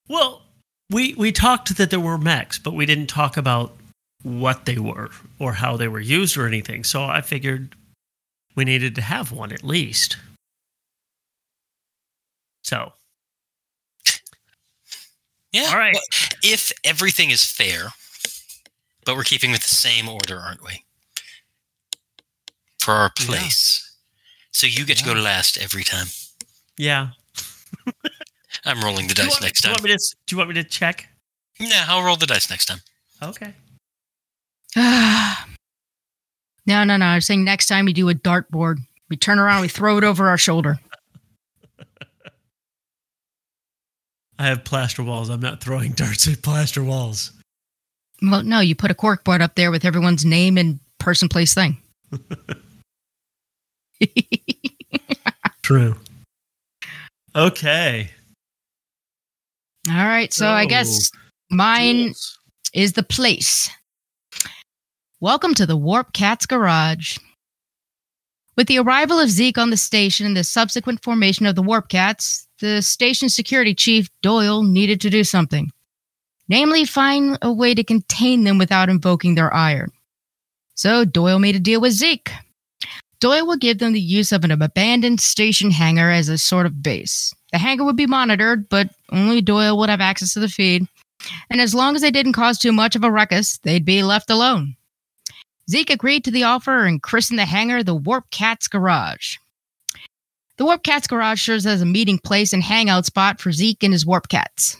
Well, 0.09 0.43
we 0.91 1.15
we 1.15 1.31
talked 1.31 1.77
that 1.77 1.91
there 1.91 2.01
were 2.01 2.19
mechs, 2.19 2.59
but 2.59 2.75
we 2.75 2.87
didn't 2.87 3.07
talk 3.07 3.37
about 3.37 3.77
what 4.23 4.67
they 4.67 4.79
were 4.79 5.11
or 5.39 5.53
how 5.53 5.77
they 5.77 5.89
were 5.89 6.01
used 6.01 6.37
or 6.37 6.47
anything. 6.47 6.85
So 6.85 7.05
I 7.05 7.21
figured 7.21 7.75
we 8.57 8.65
needed 8.65 8.95
to 8.97 9.03
have 9.03 9.33
one 9.33 9.53
at 9.53 9.63
least. 9.63 10.17
So. 12.65 12.93
Yeah. 15.53 15.69
All 15.71 15.79
right. 15.79 15.95
Well, 15.95 16.03
if 16.43 16.73
everything 16.85 17.31
is 17.31 17.45
fair, 17.45 17.89
but 19.05 19.17
we're 19.17 19.25
keeping 19.25 19.51
with 19.51 19.63
the 19.63 19.75
same 19.75 20.09
order, 20.09 20.39
aren't 20.39 20.65
we? 20.65 20.85
For 22.81 22.93
our 22.93 23.11
place. 23.11 23.85
Yeah. 23.85 23.89
So 24.53 24.67
you 24.67 24.85
get 24.85 25.01
yeah. 25.01 25.09
to 25.09 25.15
go 25.15 25.21
last 25.21 25.59
every 25.59 25.85
time. 25.85 26.07
Yeah. 26.79 27.09
I'm 28.65 28.83
rolling 28.83 29.09
the 29.09 29.15
dice 29.15 29.31
want, 29.31 29.43
next 29.43 29.63
do 29.63 29.69
time. 29.69 29.77
Do 29.83 29.89
you, 29.89 29.97
to, 29.97 30.17
do 30.27 30.35
you 30.35 30.39
want 30.39 30.51
me 30.51 30.55
to 30.55 30.65
check? 30.65 31.09
Yeah, 31.59 31.85
I'll 31.89 32.05
roll 32.05 32.17
the 32.17 32.27
dice 32.27 32.49
next 32.49 32.67
time. 32.67 32.81
Okay. 33.23 33.55
no, 34.77 35.35
no, 36.85 36.97
no. 36.97 37.05
I 37.05 37.17
was 37.17 37.27
saying 37.27 37.45
next 37.45 37.67
time 37.67 37.85
we 37.85 37.93
do 37.93 38.09
a 38.09 38.15
dartboard. 38.15 38.79
We 39.11 39.17
turn 39.17 39.39
around, 39.39 39.63
we 39.63 39.69
throw 39.69 39.99
it 39.99 40.05
over 40.05 40.29
our 40.29 40.39
shoulder. 40.39 40.79
I 44.43 44.47
have 44.47 44.65
plaster 44.65 45.05
walls. 45.05 45.31
I'm 45.31 45.39
not 45.39 45.61
throwing 45.61 45.93
darts 45.93 46.27
at 46.27 46.43
plaster 46.43 46.83
walls. 46.83 47.31
Well, 48.21 48.43
no, 48.43 48.59
you 48.59 48.75
put 48.75 48.91
a 48.91 48.95
cork 48.95 49.23
board 49.23 49.41
up 49.41 49.55
there 49.55 49.71
with 49.71 49.85
everyone's 49.85 50.25
name 50.25 50.59
and 50.59 50.81
person, 50.99 51.29
place, 51.29 51.55
thing. 51.55 51.81
True. 55.63 55.95
Okay. 57.37 58.11
All 59.89 59.95
right. 59.95 60.33
So, 60.33 60.49
I 60.49 60.67
guess 60.67 61.09
oh, 61.15 61.19
mine 61.49 62.13
is 62.75 62.95
the 62.95 63.05
place. 63.05 63.71
Welcome 65.21 65.55
to 65.55 65.67
the 65.67 65.77
Warp 65.77 66.15
Cats 66.15 66.47
Garage. 66.47 67.17
With 68.57 68.67
the 68.67 68.81
arrival 68.81 69.21
of 69.21 69.31
Zeke 69.31 69.59
on 69.59 69.71
the 69.71 69.77
station 69.77 70.27
and 70.27 70.37
the 70.37 70.43
subsequent 70.43 71.05
formation 71.05 71.47
of 71.47 71.55
the 71.55 71.63
Warp 71.63 71.89
Cats, 71.89 72.49
the 72.63 72.81
station 72.81 73.29
security 73.29 73.75
chief, 73.75 74.09
Doyle, 74.23 74.63
needed 74.63 75.03
to 75.03 75.11
do 75.11 75.23
something 75.23 75.71
namely, 76.53 76.85
find 76.85 77.39
a 77.41 77.51
way 77.51 77.75
to 77.75 77.83
contain 77.83 78.45
them 78.45 78.59
without 78.59 78.91
invoking 78.91 79.35
their 79.35 79.53
ire. 79.55 79.89
So 80.75 81.05
Doyle 81.07 81.39
made 81.39 81.57
a 81.57 81.61
deal 81.61 81.81
with 81.81 81.93
Zeke. 81.93 82.31
Doyle 83.21 83.47
would 83.47 83.61
give 83.61 83.79
them 83.79 83.95
the 83.95 84.01
use 84.01 84.33
of 84.33 84.45
an 84.45 84.51
abandoned 84.51 85.21
station 85.21 85.71
hangar 85.71 86.11
as 86.11 86.29
a 86.29 86.37
sort 86.37 86.67
of 86.67 86.83
base. 86.83 87.33
The 87.53 87.59
hangar 87.59 87.85
would 87.85 87.97
be 87.97 88.07
monitored, 88.07 88.69
but 88.69 88.91
only 89.13 89.41
Doyle 89.41 89.79
would 89.79 89.89
have 89.89 90.03
access 90.03 90.35
to 90.35 90.41
the 90.41 90.49
feed. 90.49 90.87
And 91.49 91.61
as 91.61 91.75
long 91.75 91.95
as 91.95 92.03
they 92.03 92.11
didn't 92.11 92.35
cause 92.35 92.59
too 92.59 92.73
much 92.73 92.97
of 92.97 93.05
a 93.05 93.11
ruckus, 93.11 93.59
they'd 93.59 93.85
be 93.85 94.03
left 94.03 94.29
alone. 94.29 94.77
Zeke 95.71 95.91
agreed 95.91 96.25
to 96.25 96.31
the 96.31 96.43
offer 96.43 96.85
and 96.85 97.03
christened 97.03 97.39
the 97.39 97.47
hangar 97.47 97.83
the 97.83 97.95
Warp 97.95 98.29
Cat's 98.31 98.69
Garage. 98.69 99.37
The 100.59 100.65
Warp 100.65 100.83
Cat's 100.83 101.07
Garage 101.07 101.45
serves 101.45 101.67
as 101.67 101.81
a 101.81 101.87
meeting 101.87 102.19
place 102.19 102.53
and 102.53 102.63
hangout 102.63 103.07
spot 103.07 103.41
for 103.41 103.53
Zeke 103.53 103.83
and 103.83 103.93
his 103.93 104.05
Warp 104.05 104.29
Cats. 104.29 104.77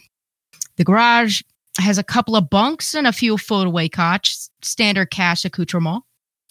The 0.77 0.83
garage 0.83 1.41
has 1.79 1.97
a 1.97 2.03
couple 2.03 2.35
of 2.35 2.49
bunks 2.49 2.93
and 2.93 3.07
a 3.07 3.11
few 3.11 3.35
foldaway 3.35 3.91
cots, 3.91 4.49
standard 4.61 5.09
cash 5.09 5.45
accoutrement, 5.45 6.03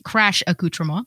crash 0.05 0.43
accoutrement. 0.47 1.07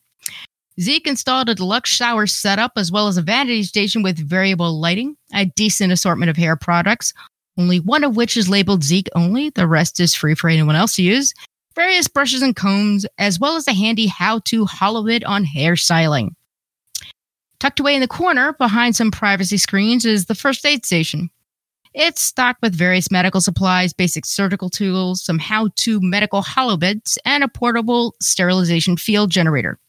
Zeke 0.80 1.08
installed 1.08 1.50
a 1.50 1.56
deluxe 1.56 1.90
shower 1.90 2.28
setup 2.28 2.74
as 2.78 2.92
well 2.92 3.08
as 3.08 3.18
a 3.18 3.22
vanity 3.22 3.64
station 3.64 4.04
with 4.04 4.18
variable 4.18 4.80
lighting, 4.80 5.16
a 5.34 5.46
decent 5.46 5.92
assortment 5.92 6.30
of 6.30 6.38
hair 6.38 6.56
products, 6.56 7.14
only 7.58 7.80
one 7.80 8.04
of 8.04 8.16
which 8.16 8.36
is 8.36 8.50
labeled 8.50 8.84
Zeke 8.84 9.10
only. 9.16 9.50
The 9.50 9.68
rest 9.68 10.00
is 10.00 10.16
free 10.16 10.36
for 10.36 10.50
anyone 10.50 10.76
else 10.76 10.96
to 10.96 11.04
use. 11.04 11.34
Various 11.76 12.08
brushes 12.08 12.42
and 12.42 12.56
combs, 12.56 13.06
as 13.18 13.40
well 13.40 13.58
as 13.58 13.68
a 13.68 13.74
handy 13.74 14.08
how 14.08 14.40
to 14.46 14.66
holo 14.66 15.04
bit 15.04 15.24
on 15.26 15.46
hairstyling. 15.46 16.30
Tucked 17.66 17.80
away 17.80 17.96
in 17.96 18.02
the 18.02 18.08
corner 18.08 18.54
behind 18.54 18.96
some 18.96 19.10
privacy 19.10 19.58
screens 19.58 20.06
is 20.06 20.28
the 20.28 20.36
first 20.36 20.64
aid 20.68 20.86
station. 20.86 21.32
It's 21.96 22.22
stocked 22.22 22.62
with 22.62 22.76
various 22.76 23.10
medical 23.10 23.42
supplies, 23.42 23.92
basic 23.92 24.28
surgical 24.28 24.70
tools, 24.70 25.24
some 25.24 25.40
how 25.40 25.70
to 25.78 26.00
medical 26.00 26.44
holo 26.44 26.78
bits, 26.78 27.18
and 27.26 27.44
a 27.44 27.48
portable 27.48 28.14
sterilization 28.22 28.98
field 28.98 29.32
generator. 29.32 29.80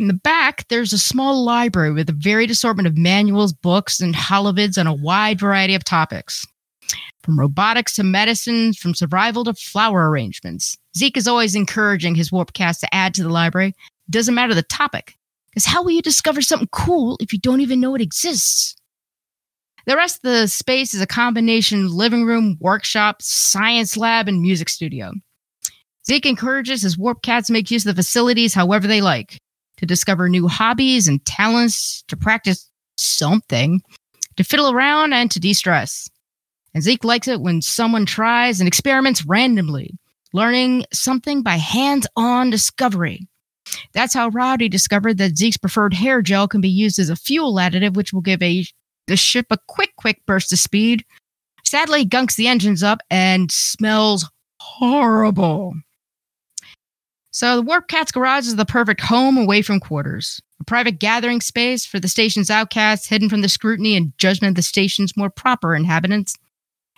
In 0.00 0.08
the 0.08 0.14
back, 0.14 0.66
there's 0.66 0.92
a 0.92 0.98
small 0.98 1.44
library 1.44 1.92
with 1.92 2.10
a 2.10 2.12
varied 2.12 2.50
assortment 2.50 2.88
of 2.88 2.98
manuals, 2.98 3.52
books, 3.52 4.00
and 4.00 4.12
holovids 4.12 4.76
on 4.78 4.88
a 4.88 4.94
wide 4.94 5.38
variety 5.38 5.76
of 5.76 5.84
topics. 5.84 6.44
From 7.22 7.38
robotics 7.38 7.94
to 7.94 8.02
medicine, 8.02 8.72
from 8.72 8.94
survival 8.94 9.44
to 9.44 9.54
flower 9.54 10.10
arrangements. 10.10 10.76
Zeke 10.96 11.18
is 11.18 11.28
always 11.28 11.54
encouraging 11.54 12.16
his 12.16 12.32
warp 12.32 12.52
cats 12.52 12.80
to 12.80 12.92
add 12.92 13.14
to 13.14 13.22
the 13.22 13.28
library. 13.28 13.76
Doesn't 14.10 14.34
matter 14.34 14.54
the 14.54 14.64
topic. 14.64 15.15
Because 15.56 15.72
how 15.72 15.82
will 15.82 15.92
you 15.92 16.02
discover 16.02 16.42
something 16.42 16.68
cool 16.70 17.16
if 17.18 17.32
you 17.32 17.38
don't 17.38 17.62
even 17.62 17.80
know 17.80 17.94
it 17.94 18.02
exists? 18.02 18.76
The 19.86 19.96
rest 19.96 20.16
of 20.16 20.30
the 20.30 20.48
space 20.48 20.92
is 20.92 21.00
a 21.00 21.06
combination 21.06 21.88
living 21.88 22.26
room, 22.26 22.58
workshop, 22.60 23.22
science 23.22 23.96
lab, 23.96 24.28
and 24.28 24.42
music 24.42 24.68
studio. 24.68 25.12
Zeke 26.06 26.26
encourages 26.26 26.82
his 26.82 26.98
warp 26.98 27.22
cats 27.22 27.46
to 27.46 27.54
make 27.54 27.70
use 27.70 27.86
of 27.86 27.96
the 27.96 28.02
facilities 28.02 28.52
however 28.52 28.86
they 28.86 29.00
like, 29.00 29.38
to 29.78 29.86
discover 29.86 30.28
new 30.28 30.46
hobbies 30.46 31.08
and 31.08 31.24
talents, 31.24 32.04
to 32.08 32.18
practice 32.18 32.70
something, 32.98 33.80
to 34.36 34.44
fiddle 34.44 34.70
around, 34.70 35.14
and 35.14 35.30
to 35.30 35.40
de 35.40 35.54
stress. 35.54 36.06
And 36.74 36.82
Zeke 36.82 37.02
likes 37.02 37.28
it 37.28 37.40
when 37.40 37.62
someone 37.62 38.04
tries 38.04 38.60
and 38.60 38.68
experiments 38.68 39.24
randomly, 39.24 39.94
learning 40.34 40.84
something 40.92 41.42
by 41.42 41.56
hands 41.56 42.06
on 42.14 42.50
discovery. 42.50 43.26
That's 43.92 44.14
how 44.14 44.28
Rowdy 44.28 44.68
discovered 44.68 45.18
that 45.18 45.36
Zeke's 45.36 45.56
preferred 45.56 45.94
hair 45.94 46.22
gel 46.22 46.48
can 46.48 46.60
be 46.60 46.68
used 46.68 46.98
as 46.98 47.10
a 47.10 47.16
fuel 47.16 47.54
additive, 47.54 47.94
which 47.94 48.12
will 48.12 48.20
give 48.20 48.42
a 48.42 48.64
the 49.06 49.16
ship 49.16 49.46
a 49.50 49.58
quick, 49.68 49.94
quick 49.96 50.20
burst 50.26 50.52
of 50.52 50.58
speed. 50.58 51.04
Sadly, 51.64 52.04
gunks 52.04 52.36
the 52.36 52.48
engines 52.48 52.82
up 52.82 53.00
and 53.10 53.50
smells 53.50 54.28
horrible. 54.60 55.74
So 57.30 57.56
the 57.56 57.62
Warp 57.62 57.88
Cat's 57.88 58.12
garage 58.12 58.46
is 58.46 58.56
the 58.56 58.64
perfect 58.64 59.00
home 59.00 59.36
away 59.36 59.62
from 59.62 59.78
quarters. 59.78 60.40
A 60.60 60.64
private 60.64 60.98
gathering 60.98 61.40
space 61.40 61.84
for 61.84 62.00
the 62.00 62.08
station's 62.08 62.50
outcasts, 62.50 63.08
hidden 63.08 63.28
from 63.28 63.42
the 63.42 63.48
scrutiny 63.48 63.94
and 63.94 64.16
judgment 64.16 64.52
of 64.52 64.56
the 64.56 64.62
station's 64.62 65.16
more 65.16 65.28
proper 65.28 65.74
inhabitants. 65.74 66.34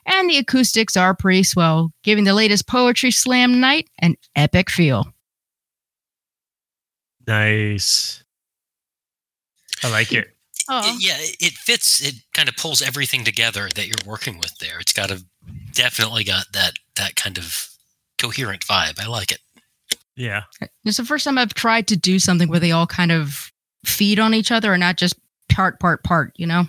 And 0.07 0.31
the 0.31 0.38
acoustics 0.38 0.96
are 0.96 1.14
pretty 1.14 1.42
swell, 1.42 1.92
giving 2.05 2.24
the 2.24 2.35
latest 2.35 2.66
poetry 2.66 3.11
slam 3.11 3.61
night 3.61 3.90
an 3.98 4.16
epic 4.37 4.70
feel. 4.70 5.12
Nice. 7.29 8.25
I 9.85 9.91
like 9.91 10.12
it. 10.12 10.35
Oh, 10.69 10.81
It- 10.97 11.03
yeah, 11.07 11.17
it 11.47 11.53
fits. 11.53 12.01
It 12.01 12.14
kind 12.35 12.49
of 12.49 12.57
pulls 12.57 12.83
everything 12.83 13.23
together 13.23 13.69
that 13.75 13.87
you're 13.87 13.95
working 14.07 14.38
with 14.38 14.57
there. 14.59 14.81
It's 14.81 14.93
got 14.93 15.11
a 15.11 15.23
definitely 15.73 16.25
got 16.25 16.47
that 16.53 16.73
that 16.97 17.14
kind 17.17 17.38
of 17.38 17.69
coherent 18.19 18.67
vibe. 18.67 18.99
I 19.01 19.07
like 19.07 19.31
it. 19.31 19.38
Yeah. 20.17 20.43
it's 20.85 20.97
the 20.97 21.05
first 21.05 21.25
time 21.25 21.38
I've 21.38 21.55
tried 21.55 21.87
to 21.88 21.97
do 21.97 22.19
something 22.19 22.49
where 22.49 22.59
they 22.59 22.73
all 22.73 22.88
kind 22.88 23.12
of 23.12 23.53
feed 23.85 24.19
on 24.19 24.35
each 24.35 24.51
other 24.51 24.73
and 24.73 24.81
not 24.81 24.97
just 24.97 25.14
part, 25.49 25.79
part, 25.79 26.03
part, 26.03 26.33
you 26.37 26.45
know? 26.47 26.64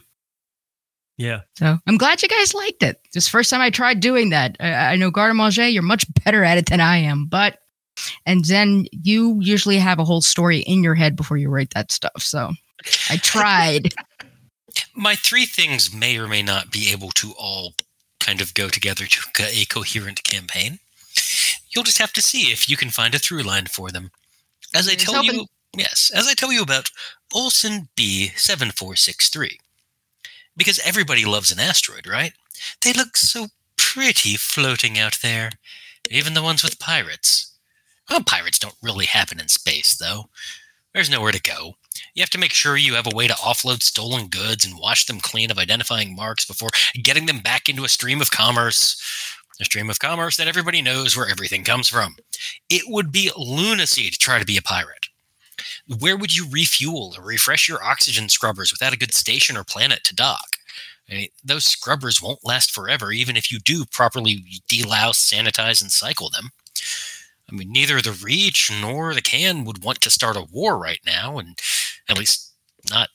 Yeah. 1.17 1.41
So 1.57 1.79
I'm 1.87 1.97
glad 1.97 2.21
you 2.21 2.29
guys 2.29 2.53
liked 2.53 2.83
it. 2.83 3.01
This 3.11 3.27
first 3.27 3.49
time 3.49 3.59
I 3.61 3.71
tried 3.71 4.01
doing 4.01 4.29
that. 4.29 4.55
I, 4.59 4.71
I 4.71 4.95
know 4.97 5.09
Garde 5.09 5.35
Manger, 5.35 5.67
you're 5.67 5.81
much 5.81 6.05
better 6.23 6.43
at 6.43 6.59
it 6.59 6.67
than 6.67 6.79
I 6.79 6.97
am, 6.97 7.25
but 7.25 7.57
and 8.25 8.45
then 8.45 8.85
you 8.91 9.37
usually 9.41 9.77
have 9.77 9.99
a 9.99 10.05
whole 10.05 10.21
story 10.21 10.59
in 10.59 10.83
your 10.83 10.95
head 10.95 11.15
before 11.15 11.37
you 11.37 11.49
write 11.49 11.71
that 11.71 11.91
stuff. 11.91 12.21
So 12.21 12.51
I 13.09 13.17
tried. 13.17 13.93
My 14.95 15.15
three 15.15 15.45
things 15.45 15.93
may 15.93 16.17
or 16.17 16.27
may 16.27 16.43
not 16.43 16.71
be 16.71 16.91
able 16.91 17.09
to 17.11 17.33
all 17.37 17.73
kind 18.19 18.41
of 18.41 18.53
go 18.53 18.69
together 18.69 19.05
to 19.05 19.43
a 19.43 19.65
coherent 19.65 20.23
campaign. 20.23 20.79
You'll 21.71 21.83
just 21.83 21.97
have 21.97 22.13
to 22.13 22.21
see 22.21 22.51
if 22.51 22.69
you 22.69 22.77
can 22.77 22.89
find 22.89 23.15
a 23.15 23.19
through 23.19 23.43
line 23.43 23.65
for 23.65 23.91
them. 23.91 24.11
As 24.75 24.87
I 24.87 24.91
Here's 24.91 25.03
tell 25.03 25.15
hoping. 25.15 25.39
you, 25.39 25.45
yes, 25.75 26.11
as 26.13 26.27
I 26.27 26.33
tell 26.33 26.51
you 26.51 26.61
about 26.61 26.91
Olson 27.33 27.89
B7463. 27.97 29.57
Because 30.57 30.79
everybody 30.85 31.25
loves 31.25 31.51
an 31.51 31.59
asteroid, 31.59 32.05
right? 32.05 32.33
They 32.83 32.93
look 32.93 33.15
so 33.15 33.47
pretty 33.77 34.35
floating 34.35 34.99
out 34.99 35.19
there. 35.21 35.51
Even 36.11 36.33
the 36.33 36.43
ones 36.43 36.63
with 36.63 36.79
pirates. 36.79 37.48
Well, 38.09 38.23
pirates 38.23 38.59
don't 38.59 38.75
really 38.81 39.05
happen 39.05 39.39
in 39.39 39.47
space, 39.47 39.95
though. 39.97 40.29
There's 40.93 41.09
nowhere 41.09 41.31
to 41.31 41.41
go. 41.41 41.75
You 42.15 42.21
have 42.21 42.29
to 42.31 42.39
make 42.39 42.53
sure 42.53 42.77
you 42.77 42.95
have 42.95 43.07
a 43.07 43.15
way 43.15 43.27
to 43.27 43.33
offload 43.35 43.83
stolen 43.83 44.27
goods 44.27 44.65
and 44.65 44.79
wash 44.79 45.05
them 45.05 45.19
clean 45.19 45.51
of 45.51 45.59
identifying 45.59 46.15
marks 46.15 46.45
before 46.45 46.69
getting 47.03 47.27
them 47.27 47.39
back 47.39 47.69
into 47.69 47.83
a 47.83 47.89
stream 47.89 48.21
of 48.21 48.31
commerce. 48.31 49.01
A 49.61 49.65
stream 49.65 49.89
of 49.89 49.99
commerce 49.99 50.37
that 50.37 50.47
everybody 50.47 50.81
knows 50.81 51.17
where 51.17 51.29
everything 51.29 51.65
comes 51.65 51.89
from. 51.89 52.15
It 52.69 52.83
would 52.87 53.11
be 53.11 53.29
lunacy 53.37 54.09
to 54.09 54.17
try 54.17 54.39
to 54.39 54.45
be 54.45 54.57
a 54.57 54.61
pirate. 54.61 55.07
Where 55.99 56.15
would 56.17 56.35
you 56.35 56.47
refuel 56.49 57.13
or 57.17 57.23
refresh 57.23 57.67
your 57.67 57.83
oxygen 57.83 58.29
scrubbers 58.29 58.71
without 58.71 58.93
a 58.93 58.97
good 58.97 59.13
station 59.13 59.57
or 59.57 59.65
planet 59.65 60.03
to 60.05 60.15
dock? 60.15 60.57
I 61.09 61.13
mean, 61.13 61.29
those 61.43 61.65
scrubbers 61.65 62.21
won't 62.21 62.45
last 62.45 62.71
forever, 62.71 63.11
even 63.11 63.35
if 63.35 63.51
you 63.51 63.59
do 63.59 63.83
properly 63.91 64.43
delouse, 64.69 65.15
sanitize, 65.15 65.81
and 65.81 65.91
cycle 65.91 66.29
them. 66.29 66.51
I 67.51 67.55
mean, 67.55 67.71
neither 67.71 68.01
the 68.01 68.11
Reach 68.11 68.71
nor 68.81 69.13
the 69.13 69.21
Can 69.21 69.65
would 69.65 69.83
want 69.83 70.01
to 70.01 70.09
start 70.09 70.37
a 70.37 70.47
war 70.51 70.77
right 70.77 70.99
now, 71.05 71.37
and 71.37 71.59
at 72.09 72.17
least 72.17 72.53
not 72.89 73.09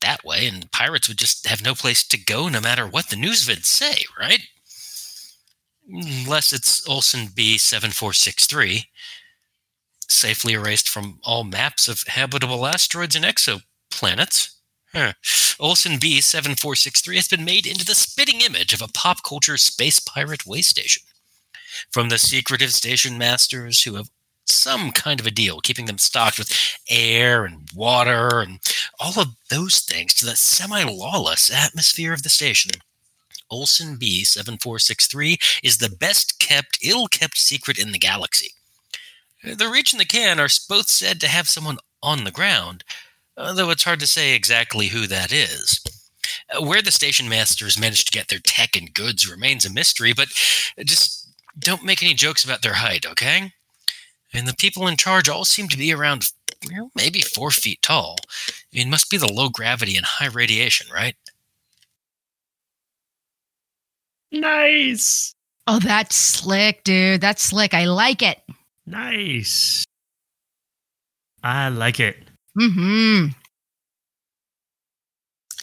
that 0.00 0.24
way. 0.24 0.46
And 0.46 0.70
pirates 0.70 1.08
would 1.08 1.18
just 1.18 1.46
have 1.46 1.62
no 1.62 1.74
place 1.74 2.06
to 2.08 2.18
go, 2.18 2.48
no 2.48 2.60
matter 2.60 2.86
what 2.86 3.08
the 3.08 3.16
news 3.16 3.46
vids 3.46 3.66
say, 3.66 4.04
right? 4.18 4.40
Unless 5.88 6.52
it's 6.52 6.86
Olson 6.88 7.28
B7463, 7.28 8.84
safely 10.08 10.52
erased 10.54 10.88
from 10.88 11.18
all 11.22 11.44
maps 11.44 11.88
of 11.88 12.04
habitable 12.06 12.66
asteroids 12.66 13.16
and 13.16 13.24
exoplanets. 13.24 14.54
Huh. 14.92 15.12
Olson 15.58 15.98
B7463 15.98 17.16
has 17.16 17.28
been 17.28 17.44
made 17.44 17.66
into 17.66 17.84
the 17.84 17.94
spitting 17.94 18.40
image 18.40 18.72
of 18.72 18.80
a 18.80 18.88
pop 18.88 19.22
culture 19.24 19.58
space 19.58 19.98
pirate 19.98 20.46
way 20.46 20.62
station. 20.62 21.02
From 21.90 22.08
the 22.08 22.18
secretive 22.18 22.72
station 22.72 23.18
masters 23.18 23.82
who 23.82 23.94
have 23.94 24.10
some 24.46 24.92
kind 24.92 25.20
of 25.20 25.26
a 25.26 25.30
deal, 25.30 25.60
keeping 25.60 25.86
them 25.86 25.98
stocked 25.98 26.38
with 26.38 26.52
air 26.90 27.44
and 27.44 27.68
water 27.74 28.40
and 28.40 28.60
all 29.00 29.18
of 29.18 29.36
those 29.50 29.80
things 29.80 30.14
to 30.14 30.26
the 30.26 30.36
semi 30.36 30.82
lawless 30.84 31.50
atmosphere 31.50 32.12
of 32.12 32.22
the 32.22 32.28
station. 32.28 32.72
Olson 33.50 33.96
B7463 33.96 35.60
is 35.62 35.78
the 35.78 35.90
best 35.90 36.38
kept, 36.38 36.78
ill 36.82 37.06
kept 37.06 37.38
secret 37.38 37.78
in 37.78 37.92
the 37.92 37.98
galaxy. 37.98 38.50
The 39.44 39.68
Reach 39.68 39.92
and 39.92 40.00
the 40.00 40.06
Can 40.06 40.40
are 40.40 40.48
both 40.68 40.88
said 40.88 41.20
to 41.20 41.28
have 41.28 41.48
someone 41.48 41.78
on 42.02 42.24
the 42.24 42.30
ground, 42.30 42.82
though 43.36 43.70
it's 43.70 43.84
hard 43.84 44.00
to 44.00 44.06
say 44.06 44.34
exactly 44.34 44.88
who 44.88 45.06
that 45.06 45.32
is. 45.32 45.80
Where 46.58 46.82
the 46.82 46.90
station 46.90 47.28
masters 47.28 47.78
managed 47.78 48.06
to 48.06 48.18
get 48.18 48.28
their 48.28 48.38
tech 48.38 48.76
and 48.76 48.92
goods 48.92 49.30
remains 49.30 49.66
a 49.66 49.72
mystery, 49.72 50.14
but 50.14 50.28
just 50.84 51.23
don't 51.58 51.84
make 51.84 52.02
any 52.02 52.14
jokes 52.14 52.44
about 52.44 52.62
their 52.62 52.74
height, 52.74 53.06
okay? 53.06 53.52
And 54.32 54.46
the 54.48 54.54
people 54.54 54.86
in 54.88 54.96
charge 54.96 55.28
all 55.28 55.44
seem 55.44 55.68
to 55.68 55.78
be 55.78 55.92
around 55.92 56.30
well, 56.72 56.90
maybe 56.94 57.20
four 57.20 57.50
feet 57.50 57.80
tall. 57.82 58.16
It 58.72 58.88
must 58.88 59.10
be 59.10 59.16
the 59.16 59.32
low 59.32 59.48
gravity 59.48 59.96
and 59.96 60.04
high 60.06 60.26
radiation, 60.28 60.86
right? 60.92 61.14
Nice. 64.32 65.34
Oh, 65.66 65.78
that's 65.78 66.16
slick, 66.16 66.84
dude. 66.84 67.20
That's 67.20 67.42
slick. 67.42 67.72
I 67.74 67.84
like 67.86 68.22
it. 68.22 68.38
Nice. 68.86 69.84
I 71.42 71.68
like 71.68 72.00
it. 72.00 72.16
Mm-hmm. 72.58 73.28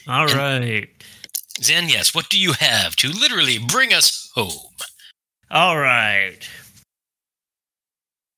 All 0.09 0.23
And- 0.29 0.33
right. 0.35 0.89
Zen, 1.61 1.89
yes, 1.89 2.15
what 2.15 2.29
do 2.29 2.39
you 2.39 2.53
have 2.53 2.95
to 2.97 3.09
literally 3.09 3.59
bring 3.59 3.93
us 3.93 4.31
home? 4.33 4.73
All 5.51 5.77
right. 5.77 6.39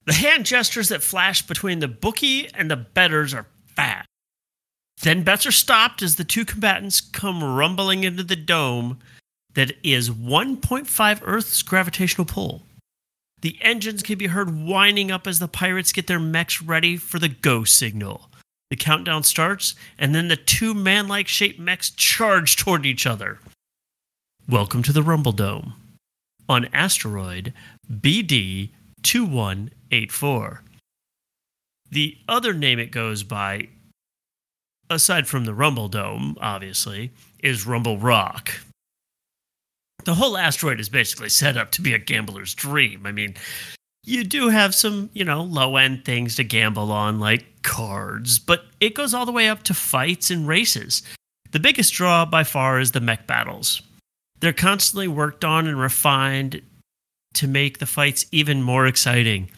The 0.06 0.14
hand 0.14 0.48
gestures 0.48 0.90
that 0.90 1.04
flash 1.04 1.44
between 1.44 1.78
the 1.78 1.88
bookie 1.88 2.52
and 2.56 2.72
the 2.72 2.76
betters 2.76 3.36
are 3.36 3.46
fast. 3.76 4.08
Then 5.04 5.22
bets 5.22 5.46
are 5.46 5.52
stopped 5.52 6.02
as 6.02 6.16
the 6.16 6.24
two 6.24 6.44
combatants 6.44 7.02
come 7.02 7.44
rumbling 7.44 8.04
into 8.04 8.24
the 8.24 8.36
dome 8.36 8.98
that 9.54 9.74
is 9.84 10.10
1.5 10.10 11.20
Earth's 11.24 11.62
gravitational 11.62 12.26
pull. 12.26 12.64
The 13.42 13.60
engines 13.62 14.02
can 14.02 14.18
be 14.18 14.28
heard 14.28 14.66
winding 14.66 15.12
up 15.12 15.28
as 15.28 15.38
the 15.38 15.48
pirates 15.48 15.92
get 15.92 16.08
their 16.08 16.20
mechs 16.20 16.64
ready 16.64 16.98
for 16.98 17.20
the 17.20 17.30
go 17.30 17.64
signal. 17.64 18.32
The 18.72 18.76
countdown 18.76 19.22
starts, 19.22 19.76
and 20.00 20.16
then 20.16 20.30
the 20.30 20.36
two 20.36 20.74
man 20.74 21.08
like 21.08 21.28
shaped 21.28 21.60
mechs 21.60 21.92
charge 21.92 22.56
toward 22.56 22.88
each 22.88 23.06
other. 23.06 23.38
Welcome 24.50 24.82
to 24.82 24.92
the 24.92 25.04
Rumble 25.04 25.32
Dome 25.32 25.76
on 26.50 26.66
asteroid 26.74 27.54
BD 27.92 28.70
2184. 29.04 30.64
The 31.92 32.18
other 32.28 32.54
name 32.54 32.80
it 32.80 32.92
goes 32.92 33.24
by, 33.24 33.68
aside 34.90 35.28
from 35.28 35.46
the 35.46 35.54
Rumble 35.54 35.90
Dome, 35.90 36.36
obviously, 36.42 37.12
is 37.40 37.68
Rumble 37.68 37.98
Rock. 37.98 38.52
The 40.06 40.16
whole 40.16 40.38
asteroid 40.38 40.80
is 40.80 40.90
basically 40.90 41.30
set 41.30 41.56
up 41.56 41.72
to 41.72 41.82
be 41.82 41.94
a 41.94 42.00
gambler's 42.00 42.54
dream. 42.54 43.06
I 43.06 43.12
mean, 43.12 43.36
you 44.04 44.24
do 44.24 44.50
have 44.50 44.76
some, 44.76 45.10
you 45.14 45.24
know, 45.24 45.44
low 45.44 45.78
end 45.78 46.04
things 46.04 46.36
to 46.36 46.44
gamble 46.44 46.92
on, 46.92 47.20
like 47.20 47.46
cards, 47.64 48.40
but 48.40 48.66
it 48.82 48.96
goes 48.96 49.14
all 49.14 49.26
the 49.26 49.32
way 49.32 49.48
up 49.48 49.64
to 49.64 49.74
fights 49.74 50.30
and 50.30 50.48
races. 50.48 51.04
The 51.52 51.60
biggest 51.60 51.94
draw 51.94 52.26
by 52.26 52.44
far 52.44 52.80
is 52.80 52.92
the 52.92 53.00
mech 53.00 53.28
battles. 53.28 53.82
They're 54.44 54.52
constantly 54.52 55.08
worked 55.08 55.46
on 55.46 55.68
and 55.68 55.80
refined 55.80 56.62
to 57.36 57.48
make 57.48 57.78
the 57.78 57.86
fights 57.86 58.26
even 58.30 58.62
more 58.62 58.86
exciting. 58.86 59.50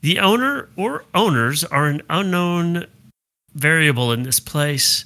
The 0.00 0.18
owner 0.18 0.70
or 0.74 1.04
owners 1.14 1.62
are 1.62 1.86
an 1.86 2.02
unknown 2.10 2.86
variable 3.54 4.10
in 4.10 4.24
this 4.24 4.40
place. 4.40 5.04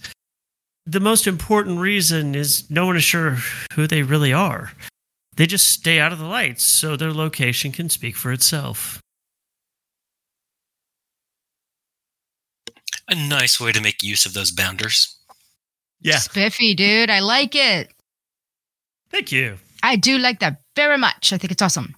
The 0.87 0.99
most 0.99 1.27
important 1.27 1.79
reason 1.79 2.35
is 2.35 2.71
no 2.71 2.87
one 2.87 2.97
is 2.97 3.05
sure 3.05 3.37
who 3.75 3.87
they 3.87 4.03
really 4.03 4.33
are. 4.33 4.73
They 5.37 5.47
just 5.47 5.69
stay 5.69 6.01
out 6.01 6.15
of 6.15 6.19
the 6.19 6.25
lights 6.25 6.63
so 6.63 6.97
their 6.97 7.13
location 7.13 7.71
can 7.71 7.91
speak 7.91 8.17
for 8.17 8.33
itself. 8.33 8.99
A 13.09 13.15
nice 13.15 13.61
way 13.61 13.73
to 13.73 13.81
make 13.83 14.03
use 14.03 14.25
of 14.25 14.33
those 14.33 14.51
bounders. 14.51 15.19
Yeah. 16.01 16.17
Spiffy, 16.17 16.75
dude. 16.75 17.11
I 17.11 17.21
like 17.21 17.55
it. 17.55 17.93
Thank 19.13 19.31
you. 19.31 19.59
I 19.83 19.97
do 19.97 20.19
like 20.19 20.41
that 20.41 20.63
very 20.75 20.99
much. 20.99 21.33
I 21.33 21.39
think 21.39 21.53
it's 21.53 21.63
awesome. 21.63 21.95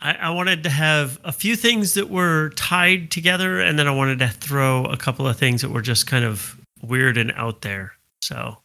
I, 0.00 0.14
I 0.14 0.30
wanted 0.30 0.62
to 0.64 0.70
have 0.70 1.18
a 1.24 1.32
few 1.32 1.56
things 1.56 1.94
that 1.94 2.10
were 2.10 2.50
tied 2.50 3.10
together, 3.10 3.60
and 3.60 3.78
then 3.78 3.88
I 3.88 3.92
wanted 3.92 4.18
to 4.20 4.28
throw 4.28 4.84
a 4.84 4.96
couple 4.96 5.26
of 5.26 5.36
things 5.36 5.62
that 5.62 5.70
were 5.70 5.82
just 5.82 6.06
kind 6.06 6.24
of 6.24 6.60
weird 6.82 7.16
and 7.16 7.32
out 7.32 7.62
there. 7.62 7.92
So, 8.20 8.58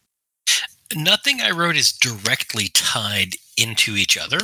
Nothing 0.96 1.40
I 1.40 1.50
wrote 1.50 1.76
is 1.76 1.92
directly 1.92 2.68
tied 2.72 3.34
into 3.58 3.96
each 3.96 4.16
other, 4.16 4.38